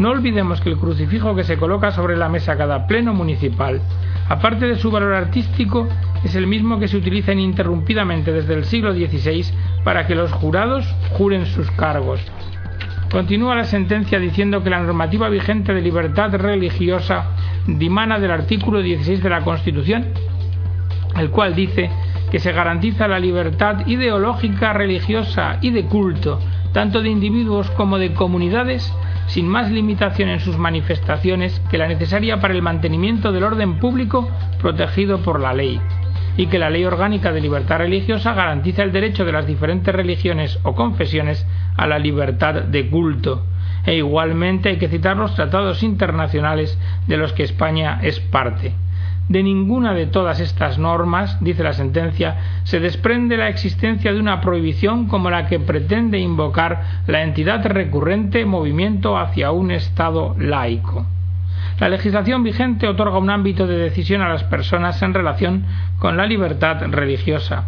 No 0.00 0.10
olvidemos 0.10 0.60
que 0.60 0.70
el 0.70 0.78
crucifijo 0.78 1.36
que 1.36 1.44
se 1.44 1.58
coloca 1.58 1.92
sobre 1.92 2.16
la 2.16 2.28
mesa 2.28 2.56
cada 2.56 2.88
pleno 2.88 3.14
municipal, 3.14 3.80
aparte 4.28 4.66
de 4.66 4.76
su 4.76 4.90
valor 4.90 5.14
artístico, 5.14 5.86
es 6.24 6.34
el 6.34 6.46
mismo 6.46 6.80
que 6.80 6.88
se 6.88 6.96
utiliza 6.96 7.32
ininterrumpidamente 7.32 8.32
desde 8.32 8.54
el 8.54 8.64
siglo 8.64 8.92
XVI 8.92 9.44
para 9.84 10.06
que 10.06 10.14
los 10.14 10.32
jurados 10.32 10.84
juren 11.12 11.46
sus 11.46 11.70
cargos, 11.72 12.20
Continúa 13.10 13.56
la 13.56 13.64
sentencia 13.64 14.20
diciendo 14.20 14.62
que 14.62 14.70
la 14.70 14.78
normativa 14.78 15.28
vigente 15.28 15.74
de 15.74 15.82
libertad 15.82 16.32
religiosa 16.32 17.30
dimana 17.66 18.20
del 18.20 18.30
artículo 18.30 18.80
16 18.80 19.20
de 19.20 19.28
la 19.28 19.42
Constitución, 19.42 20.06
el 21.16 21.30
cual 21.30 21.56
dice 21.56 21.90
que 22.30 22.38
se 22.38 22.52
garantiza 22.52 23.08
la 23.08 23.18
libertad 23.18 23.84
ideológica, 23.88 24.72
religiosa 24.72 25.58
y 25.60 25.70
de 25.70 25.86
culto, 25.86 26.38
tanto 26.72 27.02
de 27.02 27.08
individuos 27.10 27.70
como 27.72 27.98
de 27.98 28.12
comunidades, 28.14 28.92
sin 29.26 29.48
más 29.48 29.70
limitación 29.70 30.28
en 30.28 30.40
sus 30.40 30.58
manifestaciones 30.58 31.60
que 31.70 31.78
la 31.78 31.88
necesaria 31.88 32.40
para 32.40 32.54
el 32.54 32.62
mantenimiento 32.62 33.32
del 33.32 33.44
orden 33.44 33.78
público 33.78 34.28
protegido 34.60 35.18
por 35.22 35.40
la 35.40 35.52
ley 35.52 35.80
y 36.36 36.46
que 36.46 36.58
la 36.58 36.70
Ley 36.70 36.84
Orgánica 36.84 37.32
de 37.32 37.40
Libertad 37.40 37.78
Religiosa 37.78 38.34
garantiza 38.34 38.82
el 38.82 38.92
derecho 38.92 39.24
de 39.24 39.32
las 39.32 39.46
diferentes 39.46 39.94
religiones 39.94 40.58
o 40.62 40.74
confesiones 40.74 41.46
a 41.76 41.86
la 41.86 41.98
libertad 41.98 42.62
de 42.62 42.88
culto. 42.88 43.44
E 43.84 43.96
igualmente 43.96 44.68
hay 44.68 44.78
que 44.78 44.88
citar 44.88 45.16
los 45.16 45.34
tratados 45.34 45.82
internacionales 45.82 46.78
de 47.06 47.16
los 47.16 47.32
que 47.32 47.42
España 47.42 47.98
es 48.02 48.20
parte. 48.20 48.72
De 49.30 49.44
ninguna 49.44 49.94
de 49.94 50.06
todas 50.06 50.40
estas 50.40 50.76
normas, 50.76 51.38
dice 51.40 51.62
la 51.62 51.72
sentencia, 51.72 52.36
se 52.64 52.80
desprende 52.80 53.36
la 53.36 53.48
existencia 53.48 54.12
de 54.12 54.18
una 54.18 54.40
prohibición 54.40 55.06
como 55.06 55.30
la 55.30 55.46
que 55.46 55.60
pretende 55.60 56.18
invocar 56.18 56.82
la 57.06 57.22
entidad 57.22 57.64
recurrente 57.64 58.44
movimiento 58.44 59.16
hacia 59.16 59.52
un 59.52 59.70
Estado 59.70 60.34
laico. 60.36 61.06
La 61.78 61.88
legislación 61.88 62.42
vigente 62.42 62.88
otorga 62.88 63.18
un 63.18 63.30
ámbito 63.30 63.68
de 63.68 63.76
decisión 63.76 64.20
a 64.20 64.28
las 64.28 64.42
personas 64.42 65.00
en 65.00 65.14
relación 65.14 65.64
con 66.00 66.16
la 66.16 66.26
libertad 66.26 66.82
religiosa. 66.88 67.66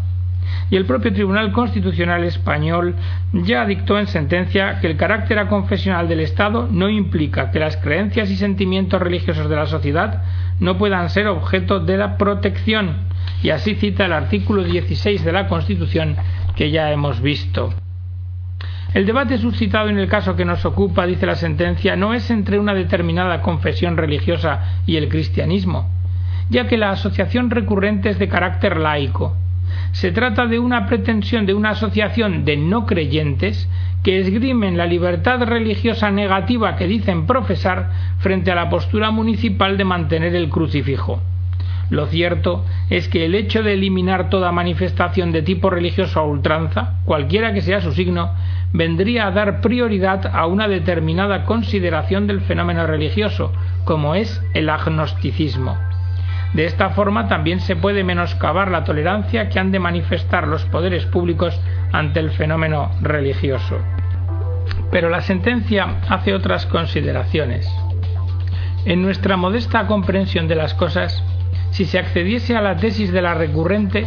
Y 0.68 0.74
el 0.74 0.84
propio 0.84 1.12
Tribunal 1.12 1.52
Constitucional 1.52 2.24
español 2.24 2.96
ya 3.32 3.64
dictó 3.66 4.00
en 4.00 4.08
sentencia 4.08 4.80
que 4.80 4.88
el 4.88 4.96
carácter 4.96 5.38
aconfesional 5.38 6.08
del 6.08 6.20
Estado 6.20 6.66
no 6.68 6.88
implica 6.88 7.52
que 7.52 7.60
las 7.60 7.76
creencias 7.76 8.30
y 8.30 8.36
sentimientos 8.36 9.00
religiosos 9.00 9.48
de 9.48 9.54
la 9.54 9.66
sociedad 9.66 10.24
no 10.60 10.78
puedan 10.78 11.10
ser 11.10 11.26
objeto 11.26 11.80
de 11.80 11.96
la 11.96 12.16
protección, 12.16 13.08
y 13.42 13.50
así 13.50 13.74
cita 13.74 14.06
el 14.06 14.12
artículo 14.12 14.64
16 14.64 15.24
de 15.24 15.32
la 15.32 15.48
Constitución 15.48 16.16
que 16.56 16.70
ya 16.70 16.90
hemos 16.92 17.20
visto. 17.20 17.74
El 18.94 19.06
debate 19.06 19.38
suscitado 19.38 19.88
en 19.88 19.98
el 19.98 20.08
caso 20.08 20.36
que 20.36 20.44
nos 20.44 20.66
ocupa, 20.66 21.06
dice 21.06 21.24
la 21.24 21.34
sentencia, 21.34 21.96
no 21.96 22.12
es 22.12 22.30
entre 22.30 22.58
una 22.58 22.74
determinada 22.74 23.40
confesión 23.40 23.96
religiosa 23.96 24.80
y 24.86 24.96
el 24.96 25.08
cristianismo, 25.08 25.90
ya 26.50 26.66
que 26.66 26.76
la 26.76 26.90
asociación 26.90 27.50
recurrente 27.50 28.10
es 28.10 28.18
de 28.18 28.28
carácter 28.28 28.76
laico. 28.76 29.36
Se 29.92 30.10
trata 30.10 30.46
de 30.46 30.58
una 30.58 30.86
pretensión 30.86 31.46
de 31.46 31.54
una 31.54 31.70
asociación 31.70 32.44
de 32.44 32.56
no 32.56 32.86
creyentes 32.86 33.68
que 34.02 34.18
esgrimen 34.18 34.76
la 34.76 34.86
libertad 34.86 35.42
religiosa 35.42 36.10
negativa 36.10 36.76
que 36.76 36.86
dicen 36.86 37.26
profesar 37.26 37.90
frente 38.18 38.50
a 38.50 38.54
la 38.54 38.68
postura 38.68 39.10
municipal 39.10 39.76
de 39.76 39.84
mantener 39.84 40.34
el 40.34 40.48
crucifijo. 40.48 41.20
Lo 41.90 42.06
cierto 42.06 42.64
es 42.88 43.06
que 43.08 43.26
el 43.26 43.34
hecho 43.34 43.62
de 43.62 43.74
eliminar 43.74 44.30
toda 44.30 44.50
manifestación 44.50 45.30
de 45.30 45.42
tipo 45.42 45.68
religioso 45.68 46.20
a 46.20 46.24
ultranza, 46.24 46.94
cualquiera 47.04 47.52
que 47.52 47.60
sea 47.60 47.82
su 47.82 47.92
signo, 47.92 48.32
vendría 48.72 49.26
a 49.26 49.30
dar 49.30 49.60
prioridad 49.60 50.26
a 50.34 50.46
una 50.46 50.68
determinada 50.68 51.44
consideración 51.44 52.26
del 52.26 52.40
fenómeno 52.40 52.86
religioso, 52.86 53.52
como 53.84 54.14
es 54.14 54.42
el 54.54 54.70
agnosticismo. 54.70 55.76
De 56.54 56.66
esta 56.66 56.90
forma 56.90 57.28
también 57.28 57.60
se 57.60 57.76
puede 57.76 58.04
menoscabar 58.04 58.70
la 58.70 58.84
tolerancia 58.84 59.48
que 59.48 59.58
han 59.58 59.70
de 59.70 59.78
manifestar 59.78 60.46
los 60.46 60.64
poderes 60.66 61.06
públicos 61.06 61.58
ante 61.92 62.20
el 62.20 62.30
fenómeno 62.30 62.90
religioso. 63.00 63.78
Pero 64.90 65.08
la 65.08 65.22
sentencia 65.22 66.00
hace 66.08 66.34
otras 66.34 66.66
consideraciones. 66.66 67.66
En 68.84 69.00
nuestra 69.00 69.36
modesta 69.36 69.86
comprensión 69.86 70.48
de 70.48 70.56
las 70.56 70.74
cosas, 70.74 71.24
si 71.70 71.86
se 71.86 71.98
accediese 71.98 72.54
a 72.54 72.60
la 72.60 72.76
tesis 72.76 73.12
de 73.12 73.22
la 73.22 73.32
recurrente, 73.32 74.06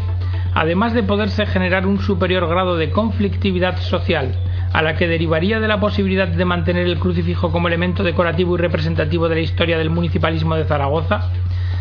además 0.53 0.93
de 0.93 1.01
poderse 1.01 1.47
generar 1.47 1.87
un 1.87 1.99
superior 1.99 2.47
grado 2.47 2.77
de 2.77 2.91
conflictividad 2.91 3.77
social, 3.77 4.35
a 4.71 4.83
la 4.83 4.95
que 4.95 5.07
derivaría 5.07 5.59
de 5.59 5.67
la 5.67 5.79
posibilidad 5.79 6.27
de 6.27 6.45
mantener 6.45 6.85
el 6.85 6.99
crucifijo 6.99 7.51
como 7.51 7.67
elemento 7.67 8.03
decorativo 8.03 8.55
y 8.55 8.61
representativo 8.61 9.27
de 9.29 9.35
la 9.35 9.41
historia 9.41 9.77
del 9.79 9.89
municipalismo 9.89 10.55
de 10.55 10.65
Zaragoza, 10.65 11.31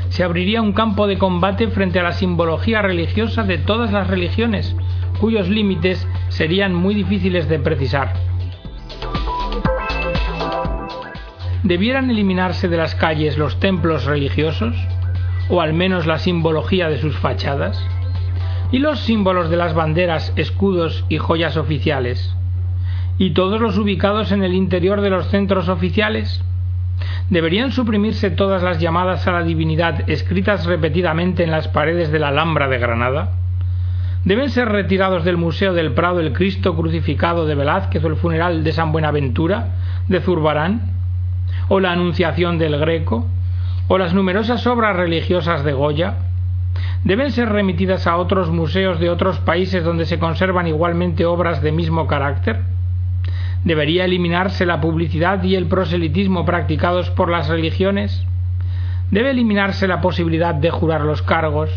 se 0.08 0.22
abriría 0.22 0.62
un 0.62 0.72
campo 0.72 1.06
de 1.06 1.18
combate 1.18 1.68
frente 1.68 2.00
a 2.00 2.02
la 2.02 2.12
simbología 2.12 2.82
religiosa 2.82 3.42
de 3.42 3.58
todas 3.58 3.92
las 3.92 4.06
religiones, 4.06 4.76
cuyos 5.20 5.48
límites 5.48 6.06
serían 6.28 6.74
muy 6.74 6.94
difíciles 6.94 7.48
de 7.48 7.58
precisar. 7.58 8.12
¿Debieran 11.62 12.10
eliminarse 12.10 12.68
de 12.68 12.76
las 12.76 12.94
calles 12.94 13.38
los 13.38 13.58
templos 13.58 14.04
religiosos? 14.04 14.76
¿O 15.48 15.62
al 15.62 15.72
menos 15.72 16.06
la 16.06 16.18
simbología 16.18 16.88
de 16.88 16.98
sus 16.98 17.16
fachadas? 17.16 17.82
¿Y 18.70 18.80
los 18.80 19.00
símbolos 19.00 19.48
de 19.48 19.56
las 19.56 19.74
banderas, 19.74 20.32
escudos 20.36 21.06
y 21.08 21.16
joyas 21.18 21.56
oficiales? 21.56 22.34
¿Y 23.16 23.30
todos 23.30 23.60
los 23.60 23.78
ubicados 23.78 24.32
en 24.32 24.42
el 24.42 24.52
interior 24.52 25.00
de 25.00 25.10
los 25.10 25.28
centros 25.28 25.68
oficiales? 25.68 26.42
¿Deberían 27.30 27.72
suprimirse 27.72 28.30
todas 28.30 28.62
las 28.62 28.78
llamadas 28.78 29.26
a 29.26 29.32
la 29.32 29.42
divinidad 29.42 30.08
escritas 30.08 30.66
repetidamente 30.66 31.42
en 31.42 31.50
las 31.50 31.68
paredes 31.68 32.12
de 32.12 32.18
la 32.18 32.28
Alhambra 32.28 32.68
de 32.68 32.78
Granada? 32.78 33.30
¿Deben 34.24 34.50
ser 34.50 34.68
retirados 34.68 35.24
del 35.24 35.36
Museo 35.36 35.74
del 35.74 35.92
Prado 35.92 36.20
el 36.20 36.32
Cristo 36.32 36.74
crucificado 36.74 37.46
de 37.46 37.54
Velázquez 37.54 38.02
o 38.04 38.08
el 38.08 38.16
funeral 38.16 38.64
de 38.64 38.72
San 38.72 38.92
Buenaventura 38.92 39.68
de 40.08 40.20
Zurbarán? 40.20 40.92
¿O 41.68 41.80
la 41.80 41.92
Anunciación 41.92 42.58
del 42.58 42.78
Greco? 42.78 43.26
¿O 43.88 43.98
las 43.98 44.14
numerosas 44.14 44.66
obras 44.66 44.96
religiosas 44.96 45.64
de 45.64 45.72
Goya? 45.72 46.14
¿Deben 47.04 47.32
ser 47.32 47.50
remitidas 47.50 48.06
a 48.06 48.16
otros 48.16 48.50
museos 48.50 48.98
de 48.98 49.10
otros 49.10 49.38
países 49.40 49.84
donde 49.84 50.06
se 50.06 50.18
conservan 50.18 50.66
igualmente 50.66 51.26
obras 51.26 51.60
de 51.60 51.72
mismo 51.72 52.06
carácter? 52.06 52.73
¿Debería 53.64 54.04
eliminarse 54.04 54.66
la 54.66 54.82
publicidad 54.82 55.42
y 55.42 55.56
el 55.56 55.66
proselitismo 55.66 56.44
practicados 56.44 57.08
por 57.10 57.30
las 57.30 57.48
religiones? 57.48 58.26
¿Debe 59.10 59.30
eliminarse 59.30 59.88
la 59.88 60.02
posibilidad 60.02 60.54
de 60.54 60.70
jurar 60.70 61.00
los 61.00 61.22
cargos? 61.22 61.70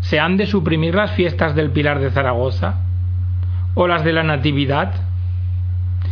¿Se 0.00 0.20
han 0.20 0.36
de 0.36 0.46
suprimir 0.46 0.94
las 0.94 1.12
fiestas 1.12 1.56
del 1.56 1.72
Pilar 1.72 1.98
de 1.98 2.10
Zaragoza? 2.10 2.76
¿O 3.74 3.88
las 3.88 4.04
de 4.04 4.12
la 4.12 4.22
Natividad? 4.22 4.92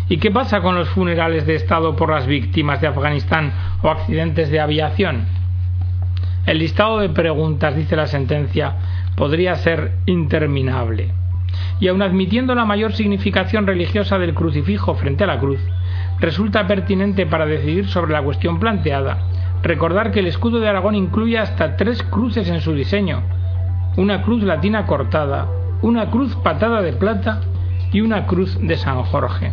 ¿Y 0.09 0.19
qué 0.19 0.33
pasa 0.33 0.61
con 0.61 0.75
los 0.75 0.89
funerales 0.89 1.47
de 1.47 1.55
Estado 1.55 1.95
por 1.95 2.11
las 2.11 2.27
víctimas 2.27 2.81
de 2.81 2.89
Afganistán 2.89 3.53
o 3.83 3.89
accidentes 3.89 4.51
de 4.51 4.59
aviación? 4.59 5.27
El 6.45 6.59
listado 6.59 6.99
de 6.99 7.09
preguntas, 7.09 7.77
dice 7.77 7.95
la 7.95 8.07
sentencia, 8.09 8.75
podría 9.17 9.55
ser 9.55 9.93
interminable 10.07 11.13
y 11.81 11.89
aun 11.89 12.03
admitiendo 12.03 12.55
la 12.55 12.65
mayor 12.65 12.93
significación 12.93 13.67
religiosa 13.67 14.19
del 14.19 14.35
crucifijo 14.35 14.95
frente 14.95 15.25
a 15.25 15.29
la 15.29 15.39
cruz, 15.39 15.61
resulta 16.21 16.67
pertinente 16.67 17.27
para 17.27 17.47
decidir 17.47 17.89
sobre 17.89 18.13
la 18.13 18.23
cuestión 18.23 18.59
planteada 18.59 19.19
recordar 19.63 20.13
que 20.13 20.21
el 20.21 20.27
escudo 20.27 20.61
de 20.61 20.69
Aragón 20.69 20.95
incluye 20.95 21.39
hasta 21.39 21.77
tres 21.77 22.03
cruces 22.03 22.49
en 22.49 22.61
su 22.61 22.73
diseño, 22.73 23.23
una 23.97 24.23
cruz 24.23 24.43
latina 24.43 24.87
cortada, 24.87 25.49
una 25.83 26.11
cruz 26.11 26.37
patada 26.37 26.83
de 26.83 26.93
plata 26.93 27.41
y 27.93 28.01
una 28.01 28.27
cruz 28.27 28.59
de 28.61 28.77
San 28.77 29.03
Jorge. 29.03 29.53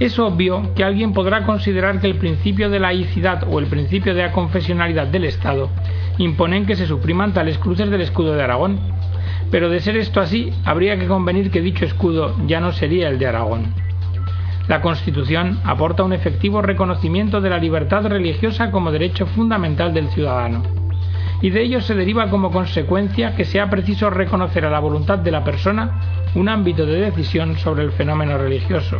Es 0.00 0.18
obvio 0.18 0.74
que 0.74 0.84
alguien 0.84 1.12
podrá 1.12 1.44
considerar 1.44 2.00
que 2.00 2.06
el 2.06 2.16
principio 2.16 2.70
de 2.70 2.78
laicidad 2.78 3.44
o 3.50 3.58
el 3.58 3.66
principio 3.66 4.14
de 4.14 4.22
aconfesionalidad 4.22 5.08
del 5.08 5.24
Estado 5.24 5.70
imponen 6.18 6.66
que 6.66 6.76
se 6.76 6.86
supriman 6.86 7.34
tales 7.34 7.58
cruces 7.58 7.90
del 7.90 8.02
escudo 8.02 8.32
de 8.34 8.42
Aragón, 8.42 8.78
pero 9.50 9.70
de 9.70 9.80
ser 9.80 9.96
esto 9.96 10.20
así, 10.20 10.52
habría 10.64 10.98
que 10.98 11.06
convenir 11.06 11.50
que 11.50 11.60
dicho 11.60 11.84
escudo 11.84 12.34
ya 12.46 12.60
no 12.60 12.72
sería 12.72 13.08
el 13.08 13.18
de 13.18 13.26
Aragón. 13.26 13.74
La 14.68 14.82
Constitución 14.82 15.58
aporta 15.64 16.02
un 16.02 16.12
efectivo 16.12 16.60
reconocimiento 16.60 17.40
de 17.40 17.50
la 17.50 17.58
libertad 17.58 18.06
religiosa 18.06 18.70
como 18.70 18.92
derecho 18.92 19.26
fundamental 19.26 19.94
del 19.94 20.08
ciudadano, 20.08 20.62
y 21.40 21.50
de 21.50 21.62
ello 21.62 21.80
se 21.80 21.94
deriva 21.94 22.28
como 22.28 22.50
consecuencia 22.50 23.34
que 23.34 23.44
sea 23.44 23.70
preciso 23.70 24.10
reconocer 24.10 24.66
a 24.66 24.70
la 24.70 24.80
voluntad 24.80 25.18
de 25.18 25.30
la 25.30 25.44
persona 25.44 26.00
un 26.34 26.48
ámbito 26.48 26.84
de 26.84 27.00
decisión 27.00 27.56
sobre 27.56 27.84
el 27.84 27.92
fenómeno 27.92 28.36
religioso. 28.36 28.98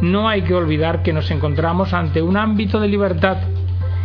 No 0.00 0.28
hay 0.28 0.42
que 0.42 0.54
olvidar 0.54 1.02
que 1.02 1.12
nos 1.12 1.30
encontramos 1.30 1.92
ante 1.92 2.22
un 2.22 2.36
ámbito 2.36 2.80
de 2.80 2.88
libertad 2.88 3.38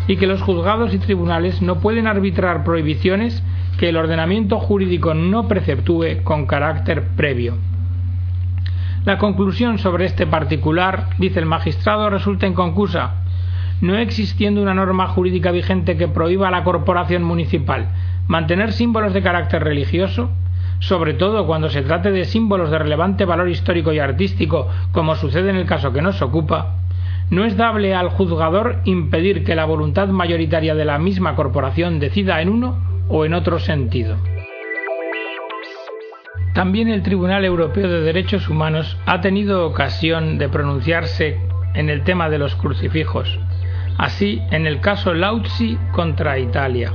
y 0.07 0.17
que 0.17 0.27
los 0.27 0.41
juzgados 0.41 0.93
y 0.93 0.99
tribunales 0.99 1.61
no 1.61 1.79
pueden 1.79 2.07
arbitrar 2.07 2.63
prohibiciones 2.63 3.41
que 3.77 3.89
el 3.89 3.97
ordenamiento 3.97 4.59
jurídico 4.59 5.13
no 5.13 5.47
preceptúe 5.47 6.23
con 6.23 6.45
carácter 6.45 7.09
previo. 7.15 7.55
La 9.05 9.17
conclusión 9.17 9.77
sobre 9.77 10.05
este 10.05 10.27
particular, 10.27 11.09
dice 11.17 11.39
el 11.39 11.45
magistrado, 11.45 12.09
resulta 12.09 12.47
inconcusa, 12.47 13.23
no 13.79 13.95
existiendo 13.97 14.61
una 14.61 14.73
norma 14.73 15.07
jurídica 15.07 15.51
vigente 15.51 15.95
que 15.95 16.07
prohíba 16.07 16.47
a 16.47 16.51
la 16.51 16.63
corporación 16.63 17.23
municipal 17.23 17.89
mantener 18.27 18.73
símbolos 18.73 19.13
de 19.13 19.21
carácter 19.21 19.63
religioso, 19.63 20.29
sobre 20.79 21.13
todo 21.13 21.47
cuando 21.47 21.69
se 21.69 21.81
trate 21.81 22.11
de 22.11 22.25
símbolos 22.25 22.69
de 22.69 22.79
relevante 22.79 23.25
valor 23.25 23.49
histórico 23.49 23.93
y 23.93 23.99
artístico, 23.99 24.67
como 24.91 25.15
sucede 25.15 25.49
en 25.49 25.55
el 25.55 25.65
caso 25.65 25.93
que 25.93 26.01
nos 26.01 26.21
ocupa, 26.21 26.75
no 27.29 27.45
es 27.45 27.57
dable 27.57 27.95
al 27.95 28.09
juzgador 28.09 28.81
impedir 28.85 29.43
que 29.43 29.55
la 29.55 29.65
voluntad 29.65 30.07
mayoritaria 30.09 30.75
de 30.75 30.85
la 30.85 30.97
misma 30.97 31.35
corporación 31.35 31.99
decida 31.99 32.41
en 32.41 32.49
uno 32.49 32.75
o 33.09 33.25
en 33.25 33.33
otro 33.33 33.59
sentido. 33.59 34.17
También 36.53 36.87
el 36.87 37.03
Tribunal 37.03 37.45
Europeo 37.45 37.87
de 37.87 38.01
Derechos 38.01 38.49
Humanos 38.49 38.97
ha 39.05 39.21
tenido 39.21 39.67
ocasión 39.67 40.37
de 40.37 40.49
pronunciarse 40.49 41.39
en 41.75 41.89
el 41.89 42.03
tema 42.03 42.29
de 42.29 42.39
los 42.39 42.55
crucifijos, 42.55 43.39
así 43.97 44.41
en 44.49 44.65
el 44.65 44.81
caso 44.81 45.13
Lauzzi 45.13 45.77
contra 45.91 46.39
Italia. 46.39 46.91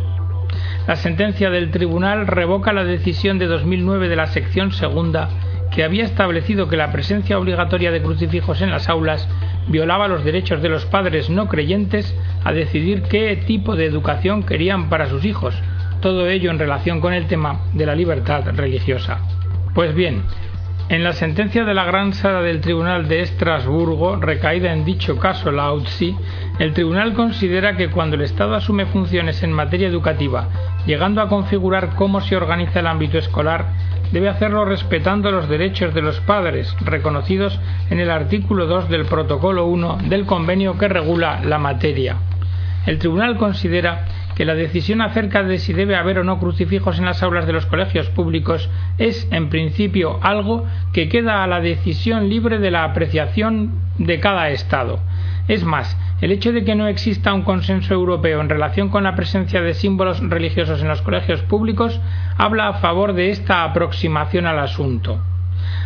La 0.86 0.96
sentencia 0.96 1.48
del 1.50 1.70
tribunal 1.70 2.26
revoca 2.26 2.72
la 2.72 2.84
decisión 2.84 3.38
de 3.38 3.46
2009 3.46 4.08
de 4.08 4.16
la 4.16 4.26
sección 4.26 4.72
segunda 4.72 5.28
que 5.70 5.84
había 5.84 6.04
establecido 6.04 6.68
que 6.68 6.76
la 6.76 6.92
presencia 6.92 7.38
obligatoria 7.38 7.92
de 7.92 8.02
crucifijos 8.02 8.60
en 8.60 8.70
las 8.70 8.88
aulas 8.88 9.28
violaba 9.68 10.08
los 10.08 10.24
derechos 10.24 10.60
de 10.60 10.68
los 10.68 10.84
padres 10.86 11.30
no 11.30 11.48
creyentes 11.48 12.14
a 12.44 12.52
decidir 12.52 13.02
qué 13.02 13.36
tipo 13.46 13.76
de 13.76 13.86
educación 13.86 14.42
querían 14.42 14.90
para 14.90 15.08
sus 15.08 15.24
hijos, 15.24 15.54
todo 16.02 16.28
ello 16.28 16.50
en 16.50 16.58
relación 16.58 17.00
con 17.00 17.14
el 17.14 17.26
tema 17.26 17.60
de 17.72 17.86
la 17.86 17.94
libertad 17.94 18.44
religiosa. 18.54 19.20
Pues 19.72 19.94
bien, 19.94 20.24
en 20.90 21.04
la 21.04 21.14
sentencia 21.14 21.64
de 21.64 21.72
la 21.72 21.84
Gran 21.84 22.12
Sala 22.12 22.42
del 22.42 22.60
Tribunal 22.60 23.08
de 23.08 23.20
Estrasburgo, 23.20 24.16
recaída 24.16 24.74
en 24.74 24.84
dicho 24.84 25.16
caso 25.16 25.50
la 25.50 25.72
UTSI, 25.72 26.14
el 26.58 26.74
tribunal 26.74 27.14
considera 27.14 27.76
que 27.76 27.88
cuando 27.88 28.16
el 28.16 28.22
Estado 28.22 28.54
asume 28.54 28.84
funciones 28.84 29.42
en 29.42 29.52
materia 29.52 29.88
educativa, 29.88 30.48
llegando 30.84 31.22
a 31.22 31.28
configurar 31.28 31.94
cómo 31.94 32.20
se 32.20 32.36
organiza 32.36 32.80
el 32.80 32.88
ámbito 32.88 33.16
escolar, 33.16 33.68
debe 34.12 34.28
hacerlo 34.28 34.66
respetando 34.66 35.30
los 35.30 35.48
derechos 35.48 35.94
de 35.94 36.02
los 36.02 36.20
padres, 36.20 36.76
reconocidos 36.80 37.58
en 37.88 38.00
el 38.00 38.10
artículo 38.10 38.66
2 38.66 38.90
del 38.90 39.06
Protocolo 39.06 39.64
1 39.66 39.98
del 40.08 40.26
convenio 40.26 40.76
que 40.76 40.88
regula 40.88 41.40
la 41.42 41.58
materia. 41.58 42.16
El 42.84 42.98
tribunal 42.98 43.36
considera 43.36 44.06
que 44.34 44.44
la 44.44 44.54
decisión 44.54 45.00
acerca 45.02 45.42
de 45.42 45.58
si 45.58 45.72
debe 45.72 45.94
haber 45.94 46.18
o 46.18 46.24
no 46.24 46.38
crucifijos 46.38 46.98
en 46.98 47.04
las 47.04 47.22
aulas 47.22 47.46
de 47.46 47.52
los 47.52 47.66
colegios 47.66 48.08
públicos 48.10 48.68
es, 48.98 49.28
en 49.30 49.50
principio, 49.50 50.18
algo 50.22 50.64
que 50.92 51.08
queda 51.08 51.44
a 51.44 51.46
la 51.46 51.60
decisión 51.60 52.28
libre 52.28 52.58
de 52.58 52.70
la 52.70 52.84
apreciación 52.84 53.74
de 53.98 54.18
cada 54.18 54.50
Estado. 54.50 54.98
Es 55.48 55.64
más, 55.64 55.96
el 56.20 56.32
hecho 56.32 56.52
de 56.52 56.64
que 56.64 56.74
no 56.74 56.86
exista 56.86 57.34
un 57.34 57.42
consenso 57.42 57.94
europeo 57.94 58.40
en 58.40 58.48
relación 58.48 58.88
con 58.88 59.04
la 59.04 59.14
presencia 59.14 59.60
de 59.60 59.74
símbolos 59.74 60.20
religiosos 60.20 60.80
en 60.82 60.88
los 60.88 61.02
colegios 61.02 61.42
públicos 61.42 62.00
habla 62.36 62.68
a 62.68 62.74
favor 62.74 63.12
de 63.12 63.30
esta 63.30 63.64
aproximación 63.64 64.46
al 64.46 64.58
asunto. 64.58 65.20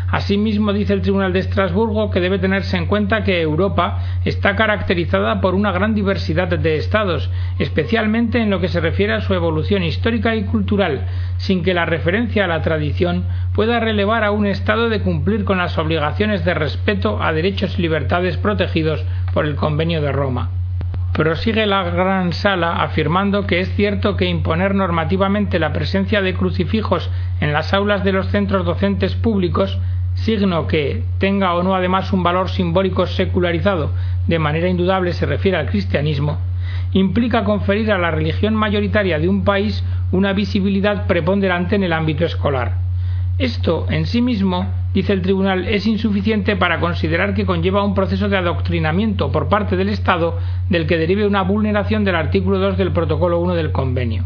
Asimismo, 0.09 0.73
dice 0.73 0.93
el 0.93 1.03
Tribunal 1.03 1.33
de 1.33 1.41
Estrasburgo 1.41 2.11
que 2.11 2.21
debe 2.21 2.39
tenerse 2.39 2.77
en 2.77 2.87
cuenta 2.87 3.25
que 3.25 3.41
Europa 3.41 3.99
está 4.25 4.55
caracterizada 4.55 5.41
por 5.41 5.55
una 5.55 5.73
gran 5.73 5.95
diversidad 5.95 6.47
de 6.47 6.77
estados, 6.77 7.29
especialmente 7.59 8.39
en 8.39 8.51
lo 8.51 8.61
que 8.61 8.69
se 8.69 8.81
refiere 8.81 9.15
a 9.15 9.21
su 9.21 9.35
evolución 9.35 9.83
histórica 9.83 10.37
y 10.37 10.45
cultural, 10.45 11.07
sin 11.39 11.65
que 11.65 11.75
la 11.75 11.87
referencia 11.87 12.45
a 12.45 12.49
la 12.49 12.63
tradición 12.63 13.25
pueda 13.53 13.81
relevar 13.81 14.23
a 14.23 14.31
un 14.31 14.47
Estado 14.47 14.89
de 14.89 15.01
cumplir 15.01 15.45
con 15.45 15.59
las 15.59 15.77
obligaciones 15.77 16.45
de 16.45 16.55
respeto 16.55 17.21
a 17.21 17.33
derechos 17.33 17.79
y 17.79 17.83
libertades 17.83 18.37
protegidos 18.37 19.05
por 19.35 19.45
el 19.45 19.57
Convenio 19.57 20.01
de 20.01 20.13
Roma. 20.13 20.51
Prosigue 21.17 21.65
la 21.65 21.83
gran 21.83 22.35
sala 22.35 22.83
afirmando 22.83 23.47
que 23.47 23.61
es 23.61 23.75
cierto 23.75 24.17
que 24.17 24.27
imponer 24.27 24.75
normativamente 24.75 25.59
la 25.59 25.73
presencia 25.73 26.21
de 26.21 26.35
crucifijos 26.35 27.11
en 27.41 27.55
las 27.55 27.73
aulas 27.73 28.05
de 28.05 28.13
los 28.13 28.27
centros 28.29 28.67
docentes 28.67 29.15
públicos, 29.15 29.79
signo 30.17 30.67
que 30.67 31.03
tenga 31.19 31.55
o 31.55 31.63
no 31.63 31.75
además 31.75 32.13
un 32.13 32.23
valor 32.23 32.49
simbólico 32.49 33.07
secularizado, 33.07 33.93
de 34.27 34.39
manera 34.39 34.69
indudable 34.69 35.13
se 35.13 35.27
refiere 35.27 35.57
al 35.57 35.67
cristianismo, 35.67 36.39
implica 36.93 37.45
conferir 37.45 37.93
a 37.93 37.99
la 37.99 38.11
religión 38.11 38.55
mayoritaria 38.55 39.19
de 39.19 39.29
un 39.29 39.45
país 39.45 39.85
una 40.13 40.33
visibilidad 40.33 41.07
preponderante 41.07 41.77
en 41.77 41.85
el 41.85 41.93
ámbito 41.93 42.25
escolar. 42.25 42.75
Esto 43.39 43.87
en 43.91 44.07
sí 44.07 44.23
mismo, 44.23 44.67
dice 44.95 45.13
el 45.13 45.21
tribunal, 45.21 45.69
es 45.69 45.87
insuficiente 45.87 46.57
para 46.57 46.81
considerar 46.81 47.35
que 47.35 47.45
conlleva 47.45 47.85
un 47.85 47.95
proceso 47.95 48.31
de 48.31 48.39
adoctrinamiento 48.39 49.31
por 49.31 49.49
parte 49.49 49.77
del 49.77 49.91
Estado 49.91 50.39
del 50.71 50.87
que 50.87 50.97
derive 50.97 51.27
una 51.27 51.43
vulneración 51.43 52.03
del 52.05 52.17
artículo 52.17 52.59
2 52.59 52.79
del 52.79 52.93
protocolo 52.93 53.39
1 53.41 53.55
del 53.55 53.73
convenio. 53.73 54.25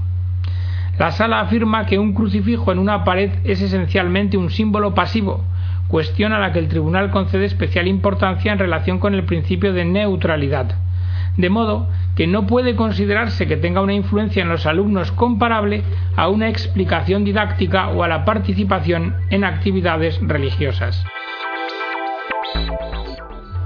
La 0.97 1.11
sala 1.11 1.41
afirma 1.41 1.87
que 1.87 1.99
un 1.99 2.13
crucifijo 2.13 2.71
en 2.71 2.79
una 2.79 3.05
pared 3.05 3.33
es 3.43 3.61
esencialmente 3.63 4.37
un 4.37 4.51
símbolo 4.51 4.95
pasivo, 4.95 5.43
cuestión 5.91 6.33
a 6.33 6.39
la 6.39 6.53
que 6.53 6.59
el 6.61 6.69
tribunal 6.69 7.11
concede 7.11 7.45
especial 7.45 7.89
importancia 7.89 8.53
en 8.53 8.59
relación 8.59 8.99
con 8.99 9.15
el 9.15 9.25
principio 9.25 9.73
de 9.73 9.85
neutralidad 9.85 10.77
de 11.37 11.51
modo 11.51 11.89
que 12.17 12.27
no 12.27 12.47
puede 12.47 12.77
considerarse 12.77 13.47
que 13.47 13.57
tenga 13.57 13.81
una 13.81 13.95
influencia 13.95 14.43
en 14.43 14.49
los 14.49 14.67
alumnos 14.67 15.13
comparable 15.13 15.83
a 16.17 16.29
una 16.29 16.49
explicación 16.49 17.25
didáctica 17.25 17.89
o 17.89 18.03
a 18.03 18.09
la 18.09 18.25
participación 18.25 19.15
en 19.31 19.45
actividades 19.45 20.19
religiosas. 20.21 21.05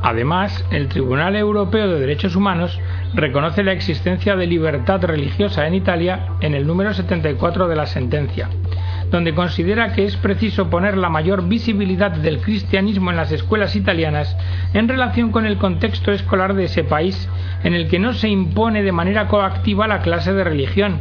Además, 0.02 0.64
el 0.71 0.88
Tribunal 0.88 1.35
Europeo 1.35 1.88
de 1.88 1.99
Derechos 1.99 2.37
Humanos 2.37 2.78
reconoce 3.14 3.62
la 3.62 3.73
existencia 3.73 4.37
de 4.37 4.47
libertad 4.47 5.02
religiosa 5.02 5.66
en 5.66 5.75
Italia 5.75 6.26
en 6.40 6.54
el 6.54 6.66
número 6.66 6.93
74 6.93 7.69
de 7.69 7.76
la 7.76 7.87
sentencia, 7.87 8.50
donde 9.11 9.35
considera 9.35 9.93
que 9.93 10.05
es 10.05 10.17
preciso 10.17 10.71
poner 10.71 10.97
la 10.97 11.09
mayor 11.09 11.49
visibilidad 11.49 12.11
del 12.11 12.41
cristianismo 12.41 13.11
en 13.11 13.17
las 13.17 13.33
escuelas 13.33 13.77
italianas 13.77 14.37
en 14.73 14.89
relación 14.89 15.31
con 15.31 15.47
el 15.47 15.59
contexto 15.59 16.13
escolar 16.13 16.55
de 16.55 16.65
ese 16.65 16.85
país, 16.85 17.29
en 17.63 17.75
el 17.75 17.89
que 17.89 17.99
no 17.99 18.13
se 18.13 18.29
impone 18.29 18.83
de 18.83 18.93
manera 18.93 19.29
coactiva 19.29 19.87
la 19.87 20.01
clase 20.01 20.33
de 20.33 20.45
religión, 20.45 20.99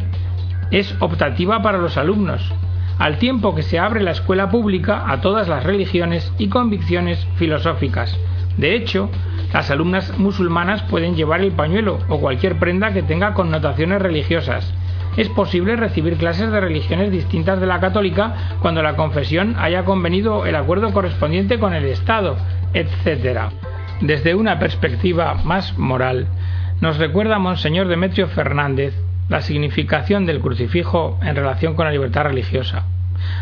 es 0.71 0.95
optativa 0.99 1.61
para 1.61 1.77
los 1.77 1.97
alumnos, 1.97 2.51
al 2.99 3.17
tiempo 3.17 3.55
que 3.55 3.63
se 3.63 3.79
abre 3.79 4.01
la 4.01 4.11
escuela 4.11 4.49
pública 4.49 5.03
a 5.07 5.21
todas 5.21 5.47
las 5.47 5.63
religiones 5.63 6.31
y 6.37 6.47
convicciones 6.49 7.27
filosóficas. 7.35 8.17
De 8.57 8.75
hecho, 8.75 9.09
las 9.51 9.69
alumnas 9.71 10.17
musulmanas 10.17 10.83
pueden 10.83 11.15
llevar 11.15 11.41
el 11.41 11.51
pañuelo 11.51 11.99
o 12.07 12.19
cualquier 12.19 12.57
prenda 12.59 12.93
que 12.93 13.03
tenga 13.03 13.33
connotaciones 13.33 14.01
religiosas, 14.01 14.73
es 15.17 15.29
posible 15.29 15.75
recibir 15.75 16.17
clases 16.17 16.51
de 16.51 16.59
religiones 16.59 17.11
distintas 17.11 17.59
de 17.59 17.67
la 17.67 17.79
católica 17.79 18.57
cuando 18.61 18.81
la 18.81 18.95
confesión 18.95 19.55
haya 19.57 19.85
convenido 19.85 20.45
el 20.45 20.55
acuerdo 20.55 20.91
correspondiente 20.91 21.59
con 21.59 21.73
el 21.73 21.85
Estado, 21.85 22.37
etc. 22.73 23.51
Desde 24.01 24.35
una 24.35 24.59
perspectiva 24.59 25.35
más 25.35 25.77
moral, 25.77 26.27
nos 26.81 26.97
recuerda 26.97 27.39
Monseñor 27.39 27.87
Demetrio 27.87 28.27
Fernández 28.27 28.93
la 29.29 29.41
significación 29.41 30.25
del 30.25 30.41
crucifijo 30.41 31.19
en 31.21 31.35
relación 31.35 31.75
con 31.75 31.85
la 31.85 31.91
libertad 31.91 32.23
religiosa. 32.23 32.83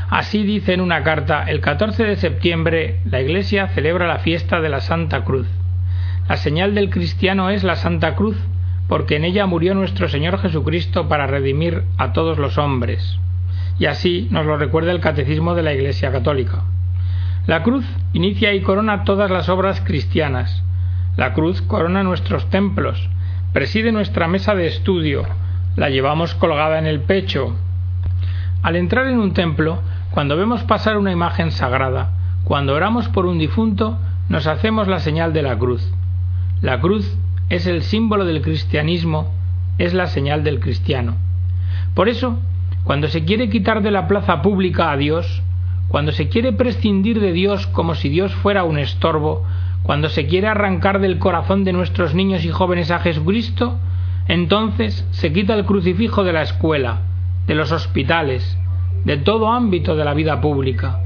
Así 0.09 0.43
dice 0.43 0.73
en 0.73 0.81
una 0.81 1.03
carta, 1.03 1.45
el 1.47 1.61
14 1.61 2.03
de 2.03 2.15
septiembre 2.17 2.99
la 3.05 3.21
Iglesia 3.21 3.67
celebra 3.69 4.07
la 4.07 4.19
fiesta 4.19 4.61
de 4.61 4.69
la 4.69 4.81
Santa 4.81 5.23
Cruz. 5.23 5.47
La 6.29 6.37
señal 6.37 6.75
del 6.75 6.89
cristiano 6.89 7.49
es 7.49 7.63
la 7.63 7.75
Santa 7.75 8.15
Cruz, 8.15 8.37
porque 8.91 9.15
en 9.15 9.23
ella 9.23 9.45
murió 9.45 9.73
nuestro 9.73 10.09
Señor 10.09 10.37
Jesucristo 10.39 11.07
para 11.07 11.25
redimir 11.25 11.83
a 11.97 12.11
todos 12.11 12.37
los 12.37 12.57
hombres. 12.57 13.17
Y 13.79 13.85
así 13.85 14.27
nos 14.31 14.45
lo 14.45 14.57
recuerda 14.57 14.91
el 14.91 14.99
Catecismo 14.99 15.55
de 15.55 15.63
la 15.63 15.71
Iglesia 15.71 16.11
Católica. 16.11 16.63
La 17.47 17.63
cruz 17.63 17.85
inicia 18.11 18.53
y 18.53 18.59
corona 18.59 19.05
todas 19.05 19.31
las 19.31 19.47
obras 19.47 19.79
cristianas. 19.79 20.61
La 21.15 21.33
cruz 21.33 21.61
corona 21.61 22.03
nuestros 22.03 22.49
templos, 22.49 23.09
preside 23.53 23.93
nuestra 23.93 24.27
mesa 24.27 24.55
de 24.55 24.67
estudio, 24.67 25.23
la 25.77 25.89
llevamos 25.89 26.35
colgada 26.35 26.77
en 26.77 26.85
el 26.85 26.99
pecho. 26.99 27.55
Al 28.61 28.75
entrar 28.75 29.07
en 29.07 29.19
un 29.19 29.31
templo, 29.33 29.81
cuando 30.09 30.35
vemos 30.35 30.63
pasar 30.63 30.97
una 30.97 31.13
imagen 31.13 31.51
sagrada, 31.51 32.09
cuando 32.43 32.75
oramos 32.75 33.07
por 33.07 33.25
un 33.25 33.39
difunto, 33.39 33.97
nos 34.27 34.47
hacemos 34.47 34.89
la 34.89 34.99
señal 34.99 35.31
de 35.31 35.43
la 35.43 35.57
cruz. 35.57 35.93
La 36.61 36.81
cruz 36.81 37.17
es 37.51 37.67
el 37.67 37.83
símbolo 37.83 38.23
del 38.23 38.41
cristianismo, 38.41 39.29
es 39.77 39.93
la 39.93 40.07
señal 40.07 40.41
del 40.45 40.61
cristiano. 40.61 41.17
Por 41.93 42.07
eso, 42.07 42.39
cuando 42.85 43.09
se 43.09 43.25
quiere 43.25 43.49
quitar 43.49 43.81
de 43.81 43.91
la 43.91 44.07
plaza 44.07 44.41
pública 44.41 44.89
a 44.89 44.95
Dios, 44.95 45.43
cuando 45.89 46.13
se 46.13 46.29
quiere 46.29 46.53
prescindir 46.53 47.19
de 47.19 47.33
Dios 47.33 47.67
como 47.67 47.93
si 47.93 48.07
Dios 48.07 48.33
fuera 48.35 48.63
un 48.63 48.79
estorbo, 48.79 49.43
cuando 49.83 50.07
se 50.07 50.27
quiere 50.27 50.47
arrancar 50.47 51.01
del 51.01 51.19
corazón 51.19 51.65
de 51.65 51.73
nuestros 51.73 52.15
niños 52.15 52.45
y 52.45 52.51
jóvenes 52.51 52.89
a 52.89 52.99
Jesucristo, 52.99 53.77
entonces 54.29 55.05
se 55.11 55.33
quita 55.33 55.53
el 55.53 55.65
crucifijo 55.65 56.23
de 56.23 56.31
la 56.31 56.43
escuela, 56.43 57.01
de 57.47 57.55
los 57.55 57.73
hospitales, 57.73 58.57
de 59.03 59.17
todo 59.17 59.51
ámbito 59.51 59.97
de 59.97 60.05
la 60.05 60.13
vida 60.13 60.39
pública. 60.39 61.01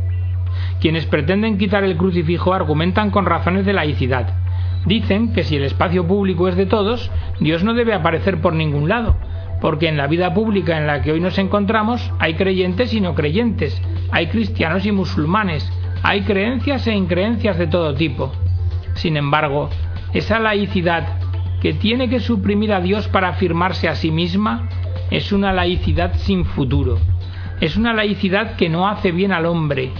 Quienes 0.80 1.08
pretenden 1.08 1.58
quitar 1.58 1.84
el 1.84 1.98
crucifijo 1.98 2.54
argumentan 2.54 3.10
con 3.10 3.26
razones 3.26 3.66
de 3.66 3.74
laicidad, 3.74 4.45
Dicen 4.86 5.34
que 5.34 5.44
si 5.44 5.56
el 5.56 5.64
espacio 5.64 6.06
público 6.08 6.48
es 6.48 6.56
de 6.56 6.66
todos, 6.66 7.12
Dios 7.40 7.64
no 7.64 7.74
debe 7.74 7.94
aparecer 7.94 8.42
por 8.42 8.54
ningún 8.54 8.88
lado, 8.88 9.16
porque 9.62 9.88
en 9.88 9.98
la 9.98 10.08
vida 10.08 10.34
pública 10.34 10.78
en 10.78 10.86
la 10.86 11.02
que 11.02 11.12
hoy 11.12 11.20
nos 11.20 11.38
encontramos 11.40 12.12
hay 12.20 12.36
creyentes 12.36 12.94
y 12.94 13.02
no 13.02 13.16
creyentes, 13.16 13.82
hay 14.12 14.28
cristianos 14.28 14.86
y 14.86 14.92
musulmanes, 14.92 15.72
hay 16.04 16.22
creencias 16.22 16.86
e 16.88 16.94
increencias 16.94 17.58
de 17.58 17.68
todo 17.68 17.96
tipo. 17.96 18.32
Sin 18.94 19.18
embargo, 19.18 19.70
esa 20.14 20.40
laicidad 20.40 21.20
que 21.62 21.74
tiene 21.74 22.08
que 22.10 22.20
suprimir 22.20 22.72
a 22.72 22.80
Dios 22.80 23.08
para 23.08 23.30
afirmarse 23.30 23.88
a 23.88 23.96
sí 23.96 24.12
misma 24.12 24.70
es 25.10 25.32
una 25.32 25.52
laicidad 25.52 26.14
sin 26.16 26.46
futuro, 26.46 27.00
es 27.60 27.76
una 27.76 27.94
laicidad 27.94 28.56
que 28.56 28.70
no 28.70 28.88
hace 28.88 29.12
bien 29.12 29.32
al 29.32 29.46
hombre, 29.48 29.92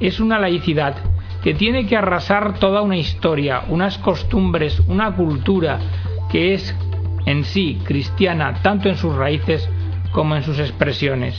es 0.00 0.20
una 0.20 0.38
laicidad 0.38 0.96
que 1.44 1.52
tiene 1.52 1.84
que 1.86 1.94
arrasar 1.94 2.54
toda 2.54 2.80
una 2.80 2.96
historia, 2.96 3.64
unas 3.68 3.98
costumbres, 3.98 4.80
una 4.88 5.14
cultura 5.14 5.78
que 6.30 6.54
es 6.54 6.74
en 7.26 7.44
sí 7.44 7.78
cristiana 7.84 8.62
tanto 8.62 8.88
en 8.88 8.96
sus 8.96 9.14
raíces 9.14 9.68
como 10.10 10.36
en 10.36 10.42
sus 10.42 10.58
expresiones. 10.58 11.38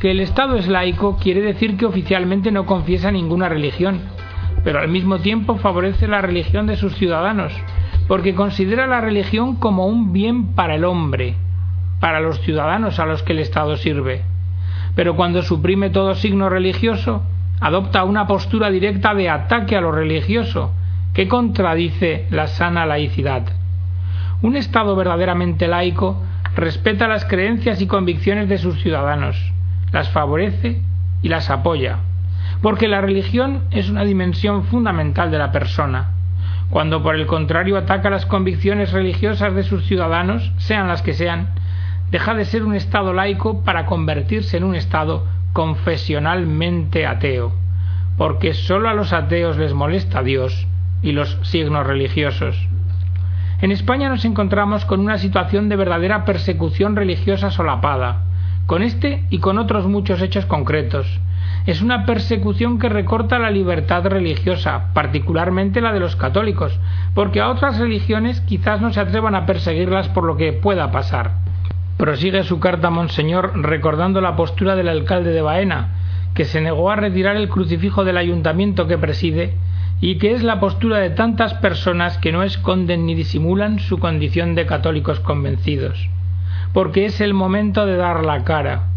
Que 0.00 0.10
el 0.10 0.18
Estado 0.18 0.56
es 0.56 0.66
laico 0.66 1.16
quiere 1.16 1.42
decir 1.42 1.76
que 1.76 1.86
oficialmente 1.86 2.50
no 2.50 2.66
confiesa 2.66 3.12
ninguna 3.12 3.48
religión, 3.48 4.00
pero 4.64 4.80
al 4.80 4.88
mismo 4.88 5.20
tiempo 5.20 5.58
favorece 5.58 6.08
la 6.08 6.20
religión 6.20 6.66
de 6.66 6.74
sus 6.74 6.96
ciudadanos, 6.96 7.52
porque 8.08 8.34
considera 8.34 8.88
la 8.88 9.00
religión 9.00 9.54
como 9.54 9.86
un 9.86 10.12
bien 10.12 10.54
para 10.56 10.74
el 10.74 10.84
hombre, 10.84 11.36
para 12.00 12.18
los 12.18 12.40
ciudadanos 12.40 12.98
a 12.98 13.06
los 13.06 13.22
que 13.22 13.32
el 13.32 13.38
Estado 13.38 13.76
sirve. 13.76 14.22
Pero 14.96 15.14
cuando 15.14 15.42
suprime 15.42 15.90
todo 15.90 16.16
signo 16.16 16.48
religioso, 16.48 17.22
adopta 17.62 18.02
una 18.02 18.26
postura 18.26 18.70
directa 18.70 19.14
de 19.14 19.30
ataque 19.30 19.76
a 19.76 19.80
lo 19.80 19.92
religioso, 19.92 20.72
que 21.14 21.28
contradice 21.28 22.26
la 22.30 22.48
sana 22.48 22.86
laicidad. 22.86 23.44
Un 24.42 24.56
Estado 24.56 24.96
verdaderamente 24.96 25.68
laico 25.68 26.20
respeta 26.56 27.06
las 27.06 27.24
creencias 27.24 27.80
y 27.80 27.86
convicciones 27.86 28.48
de 28.48 28.58
sus 28.58 28.82
ciudadanos, 28.82 29.52
las 29.92 30.10
favorece 30.10 30.82
y 31.22 31.28
las 31.28 31.50
apoya, 31.50 31.98
porque 32.62 32.88
la 32.88 33.00
religión 33.00 33.62
es 33.70 33.88
una 33.88 34.02
dimensión 34.02 34.64
fundamental 34.64 35.30
de 35.30 35.38
la 35.38 35.52
persona. 35.52 36.10
Cuando 36.68 37.00
por 37.00 37.14
el 37.14 37.26
contrario 37.26 37.76
ataca 37.76 38.10
las 38.10 38.26
convicciones 38.26 38.90
religiosas 38.90 39.54
de 39.54 39.62
sus 39.62 39.86
ciudadanos, 39.86 40.50
sean 40.56 40.88
las 40.88 41.02
que 41.02 41.14
sean, 41.14 41.50
deja 42.10 42.34
de 42.34 42.44
ser 42.44 42.64
un 42.64 42.74
Estado 42.74 43.12
laico 43.12 43.62
para 43.62 43.86
convertirse 43.86 44.56
en 44.56 44.64
un 44.64 44.74
Estado 44.74 45.24
confesionalmente 45.52 47.06
ateo, 47.06 47.52
porque 48.16 48.54
sólo 48.54 48.88
a 48.88 48.94
los 48.94 49.12
ateos 49.12 49.56
les 49.58 49.74
molesta 49.74 50.22
Dios 50.22 50.66
y 51.02 51.12
los 51.12 51.38
signos 51.42 51.86
religiosos. 51.86 52.56
En 53.60 53.70
España 53.70 54.08
nos 54.08 54.24
encontramos 54.24 54.84
con 54.84 55.00
una 55.00 55.18
situación 55.18 55.68
de 55.68 55.76
verdadera 55.76 56.24
persecución 56.24 56.96
religiosa 56.96 57.50
solapada, 57.50 58.22
con 58.66 58.82
este 58.82 59.24
y 59.30 59.38
con 59.38 59.58
otros 59.58 59.86
muchos 59.86 60.20
hechos 60.20 60.46
concretos, 60.46 61.20
es 61.66 61.80
una 61.80 62.06
persecución 62.06 62.80
que 62.80 62.88
recorta 62.88 63.38
la 63.38 63.50
libertad 63.50 64.04
religiosa, 64.06 64.92
particularmente 64.94 65.80
la 65.80 65.92
de 65.92 66.00
los 66.00 66.16
católicos, 66.16 66.78
porque 67.14 67.40
a 67.40 67.50
otras 67.50 67.78
religiones 67.78 68.40
quizás 68.40 68.80
no 68.80 68.92
se 68.92 68.98
atrevan 68.98 69.36
a 69.36 69.46
perseguirlas 69.46 70.08
por 70.08 70.24
lo 70.24 70.36
que 70.36 70.52
pueda 70.52 70.90
pasar. 70.90 71.41
Prosigue 72.02 72.42
su 72.42 72.58
carta 72.58 72.90
Monseñor 72.90 73.52
recordando 73.62 74.20
la 74.20 74.34
postura 74.34 74.74
del 74.74 74.88
alcalde 74.88 75.30
de 75.30 75.40
Baena, 75.40 75.90
que 76.34 76.44
se 76.44 76.60
negó 76.60 76.90
a 76.90 76.96
retirar 76.96 77.36
el 77.36 77.48
crucifijo 77.48 78.04
del 78.04 78.16
ayuntamiento 78.16 78.88
que 78.88 78.98
preside 78.98 79.54
y 80.00 80.18
que 80.18 80.32
es 80.32 80.42
la 80.42 80.58
postura 80.58 80.98
de 80.98 81.10
tantas 81.10 81.54
personas 81.54 82.18
que 82.18 82.32
no 82.32 82.42
esconden 82.42 83.06
ni 83.06 83.14
disimulan 83.14 83.78
su 83.78 84.00
condición 84.00 84.56
de 84.56 84.66
católicos 84.66 85.20
convencidos, 85.20 86.08
porque 86.72 87.04
es 87.04 87.20
el 87.20 87.34
momento 87.34 87.86
de 87.86 87.96
dar 87.96 88.26
la 88.26 88.42
cara. 88.42 88.88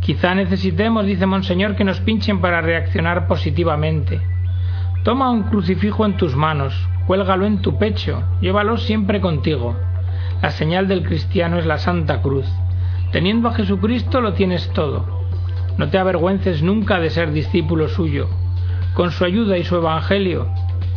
Quizá 0.00 0.34
necesitemos, 0.34 1.04
dice 1.04 1.26
Monseñor, 1.26 1.76
que 1.76 1.84
nos 1.84 2.00
pinchen 2.00 2.40
para 2.40 2.62
reaccionar 2.62 3.26
positivamente. 3.26 4.22
Toma 5.04 5.30
un 5.30 5.42
crucifijo 5.42 6.06
en 6.06 6.16
tus 6.16 6.34
manos, 6.34 6.88
cuélgalo 7.06 7.44
en 7.44 7.60
tu 7.60 7.76
pecho, 7.76 8.22
llévalo 8.40 8.78
siempre 8.78 9.20
contigo. 9.20 9.76
La 10.42 10.50
señal 10.50 10.88
del 10.88 11.04
cristiano 11.04 11.58
es 11.58 11.64
la 11.64 11.78
Santa 11.78 12.20
Cruz. 12.20 12.46
Teniendo 13.12 13.48
a 13.48 13.54
Jesucristo 13.54 14.20
lo 14.20 14.34
tienes 14.34 14.68
todo. 14.74 15.24
No 15.78 15.88
te 15.88 15.98
avergüences 15.98 16.62
nunca 16.62 17.00
de 17.00 17.10
ser 17.10 17.32
discípulo 17.32 17.88
suyo 17.88 18.28
con 18.94 19.10
su 19.10 19.24
ayuda 19.24 19.56
y 19.56 19.64
su 19.64 19.76
Evangelio, 19.76 20.48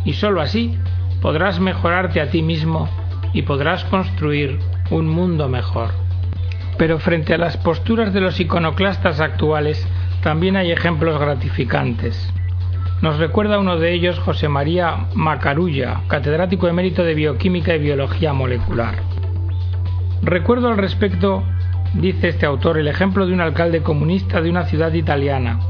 y 0.04 0.12
sólo 0.14 0.40
así 0.40 0.76
podrás 1.20 1.60
mejorarte 1.60 2.20
a 2.20 2.30
ti 2.30 2.42
mismo 2.42 2.88
y 3.32 3.42
podrás 3.42 3.84
construir 3.84 4.58
un 4.90 5.08
mundo 5.08 5.48
mejor. 5.48 5.90
Pero 6.78 6.98
frente 6.98 7.34
a 7.34 7.38
las 7.38 7.56
posturas 7.56 8.12
de 8.12 8.20
los 8.20 8.38
iconoclastas 8.38 9.20
actuales, 9.20 9.86
también 10.22 10.56
hay 10.56 10.70
ejemplos 10.72 11.18
gratificantes. 11.18 12.32
Nos 13.00 13.18
recuerda 13.18 13.58
uno 13.58 13.78
de 13.78 13.92
ellos 13.92 14.18
José 14.18 14.48
María 14.48 15.06
Macarulla, 15.14 16.02
catedrático 16.08 16.68
emérito 16.68 17.02
de 17.02 17.14
Bioquímica 17.14 17.74
y 17.74 17.78
Biología 17.78 18.32
Molecular. 18.32 18.94
Recuerdo 20.22 20.68
al 20.68 20.76
respecto, 20.76 21.44
dice 21.94 22.28
este 22.28 22.46
autor, 22.46 22.78
el 22.78 22.88
ejemplo 22.88 23.26
de 23.26 23.32
un 23.32 23.40
alcalde 23.40 23.82
comunista 23.82 24.40
de 24.40 24.50
una 24.50 24.64
ciudad 24.64 24.92
italiana, 24.92 25.60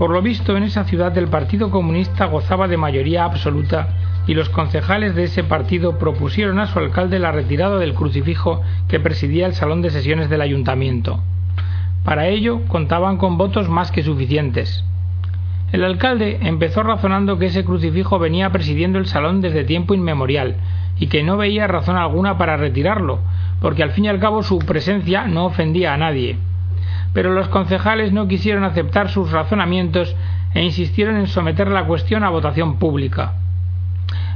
por 0.00 0.12
lo 0.12 0.22
visto, 0.22 0.56
en 0.56 0.62
esa 0.62 0.84
ciudad 0.84 1.18
el 1.18 1.28
Partido 1.28 1.70
Comunista 1.70 2.24
gozaba 2.24 2.68
de 2.68 2.78
mayoría 2.78 3.24
absoluta 3.24 3.88
y 4.26 4.32
los 4.32 4.48
concejales 4.48 5.14
de 5.14 5.24
ese 5.24 5.44
partido 5.44 5.98
propusieron 5.98 6.58
a 6.58 6.66
su 6.68 6.78
alcalde 6.78 7.18
la 7.18 7.32
retirada 7.32 7.76
del 7.76 7.92
crucifijo 7.92 8.62
que 8.88 8.98
presidía 8.98 9.46
el 9.46 9.52
salón 9.52 9.82
de 9.82 9.90
sesiones 9.90 10.30
del 10.30 10.40
ayuntamiento. 10.40 11.20
Para 12.02 12.28
ello 12.28 12.62
contaban 12.68 13.18
con 13.18 13.36
votos 13.36 13.68
más 13.68 13.92
que 13.92 14.02
suficientes. 14.02 14.86
El 15.70 15.84
alcalde 15.84 16.38
empezó 16.44 16.82
razonando 16.82 17.38
que 17.38 17.46
ese 17.46 17.66
crucifijo 17.66 18.18
venía 18.18 18.48
presidiendo 18.52 18.98
el 18.98 19.04
salón 19.04 19.42
desde 19.42 19.64
tiempo 19.64 19.92
inmemorial 19.92 20.56
y 21.00 21.08
que 21.08 21.24
no 21.24 21.36
veía 21.36 21.66
razón 21.66 21.96
alguna 21.96 22.38
para 22.38 22.56
retirarlo, 22.56 23.18
porque 23.60 23.82
al 23.82 23.90
fin 23.90 24.04
y 24.04 24.08
al 24.08 24.20
cabo 24.20 24.44
su 24.44 24.60
presencia 24.60 25.24
no 25.24 25.46
ofendía 25.46 25.92
a 25.92 25.96
nadie 25.96 26.38
pero 27.12 27.32
los 27.32 27.48
concejales 27.48 28.12
no 28.12 28.28
quisieron 28.28 28.64
aceptar 28.64 29.08
sus 29.08 29.30
razonamientos 29.30 30.14
e 30.54 30.62
insistieron 30.62 31.16
en 31.16 31.26
someter 31.26 31.68
la 31.68 31.84
cuestión 31.84 32.24
a 32.24 32.30
votación 32.30 32.78
pública. 32.78 33.34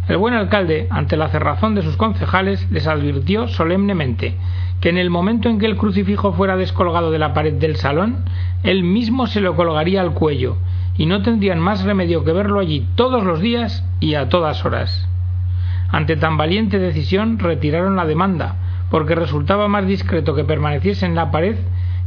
El 0.08 0.18
buen 0.18 0.34
alcalde, 0.34 0.86
ante 0.90 1.16
la 1.16 1.28
cerrazón 1.28 1.74
de 1.74 1.82
sus 1.82 1.96
concejales, 1.96 2.70
les 2.70 2.86
advirtió 2.86 3.48
solemnemente 3.48 4.36
que 4.80 4.90
en 4.90 4.98
el 4.98 5.08
momento 5.08 5.48
en 5.48 5.58
que 5.58 5.66
el 5.66 5.76
crucifijo 5.76 6.32
fuera 6.32 6.56
descolgado 6.56 7.10
de 7.10 7.18
la 7.18 7.32
pared 7.32 7.54
del 7.54 7.76
salón, 7.76 8.24
él 8.64 8.82
mismo 8.82 9.26
se 9.26 9.40
lo 9.40 9.56
colgaría 9.56 10.02
al 10.02 10.12
cuello, 10.12 10.56
y 10.98 11.06
no 11.06 11.22
tendrían 11.22 11.58
más 11.58 11.84
remedio 11.84 12.22
que 12.22 12.32
verlo 12.32 12.60
allí 12.60 12.86
todos 12.94 13.24
los 13.24 13.40
días 13.40 13.82
y 14.00 14.14
a 14.14 14.28
todas 14.28 14.64
horas. 14.64 15.08
Ante 15.94 16.16
tan 16.16 16.36
valiente 16.36 16.80
decisión 16.80 17.38
retiraron 17.38 17.94
la 17.94 18.04
demanda, 18.04 18.56
porque 18.90 19.14
resultaba 19.14 19.68
más 19.68 19.86
discreto 19.86 20.34
que 20.34 20.42
permaneciese 20.42 21.06
en 21.06 21.14
la 21.14 21.30
pared 21.30 21.56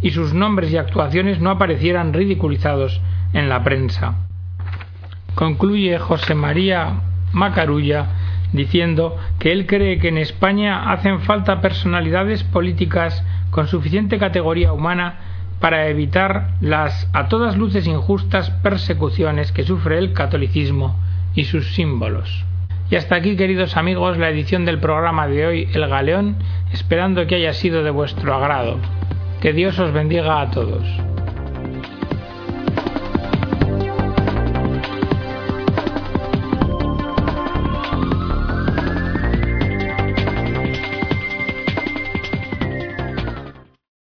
y 0.02 0.10
sus 0.10 0.34
nombres 0.34 0.74
y 0.74 0.78
actuaciones 0.78 1.40
no 1.40 1.52
aparecieran 1.52 2.12
ridiculizados 2.12 3.00
en 3.32 3.48
la 3.48 3.64
prensa. 3.64 4.28
Concluye 5.36 6.00
José 6.00 6.36
María 6.36 7.00
Macarulla 7.32 8.08
diciendo 8.52 9.16
que 9.40 9.54
él 9.54 9.66
cree 9.66 10.00
que 10.00 10.10
en 10.10 10.18
España 10.18 10.92
hacen 10.92 11.22
falta 11.22 11.62
personalidades 11.62 12.44
políticas 12.44 13.24
con 13.52 13.68
suficiente 13.68 14.18
categoría 14.18 14.74
humana 14.74 15.16
para 15.62 15.88
evitar 15.88 16.50
las 16.60 17.10
a 17.14 17.30
todas 17.30 17.56
luces 17.56 17.88
injustas 17.88 18.50
persecuciones 18.50 19.54
que 19.54 19.64
sufre 19.64 19.98
el 19.98 20.12
catolicismo 20.12 21.00
y 21.36 21.46
sus 21.46 21.74
símbolos. 21.74 22.47
Y 22.90 22.96
hasta 22.96 23.16
aquí, 23.16 23.36
queridos 23.36 23.76
amigos, 23.76 24.18
la 24.18 24.30
edición 24.30 24.64
del 24.64 24.80
programa 24.80 25.28
de 25.28 25.46
hoy, 25.46 25.70
El 25.74 25.88
Galeón, 25.88 26.38
esperando 26.72 27.28
que 27.28 27.36
haya 27.36 27.54
sido 27.54 27.84
de 27.84 27.92
vuestro 27.92 28.34
agrado. 28.34 28.78
Que 29.42 29.52
Dios 29.52 29.78
os 29.78 29.92
bendiga 29.92 30.42
a 30.42 30.50
todos. 30.52 30.84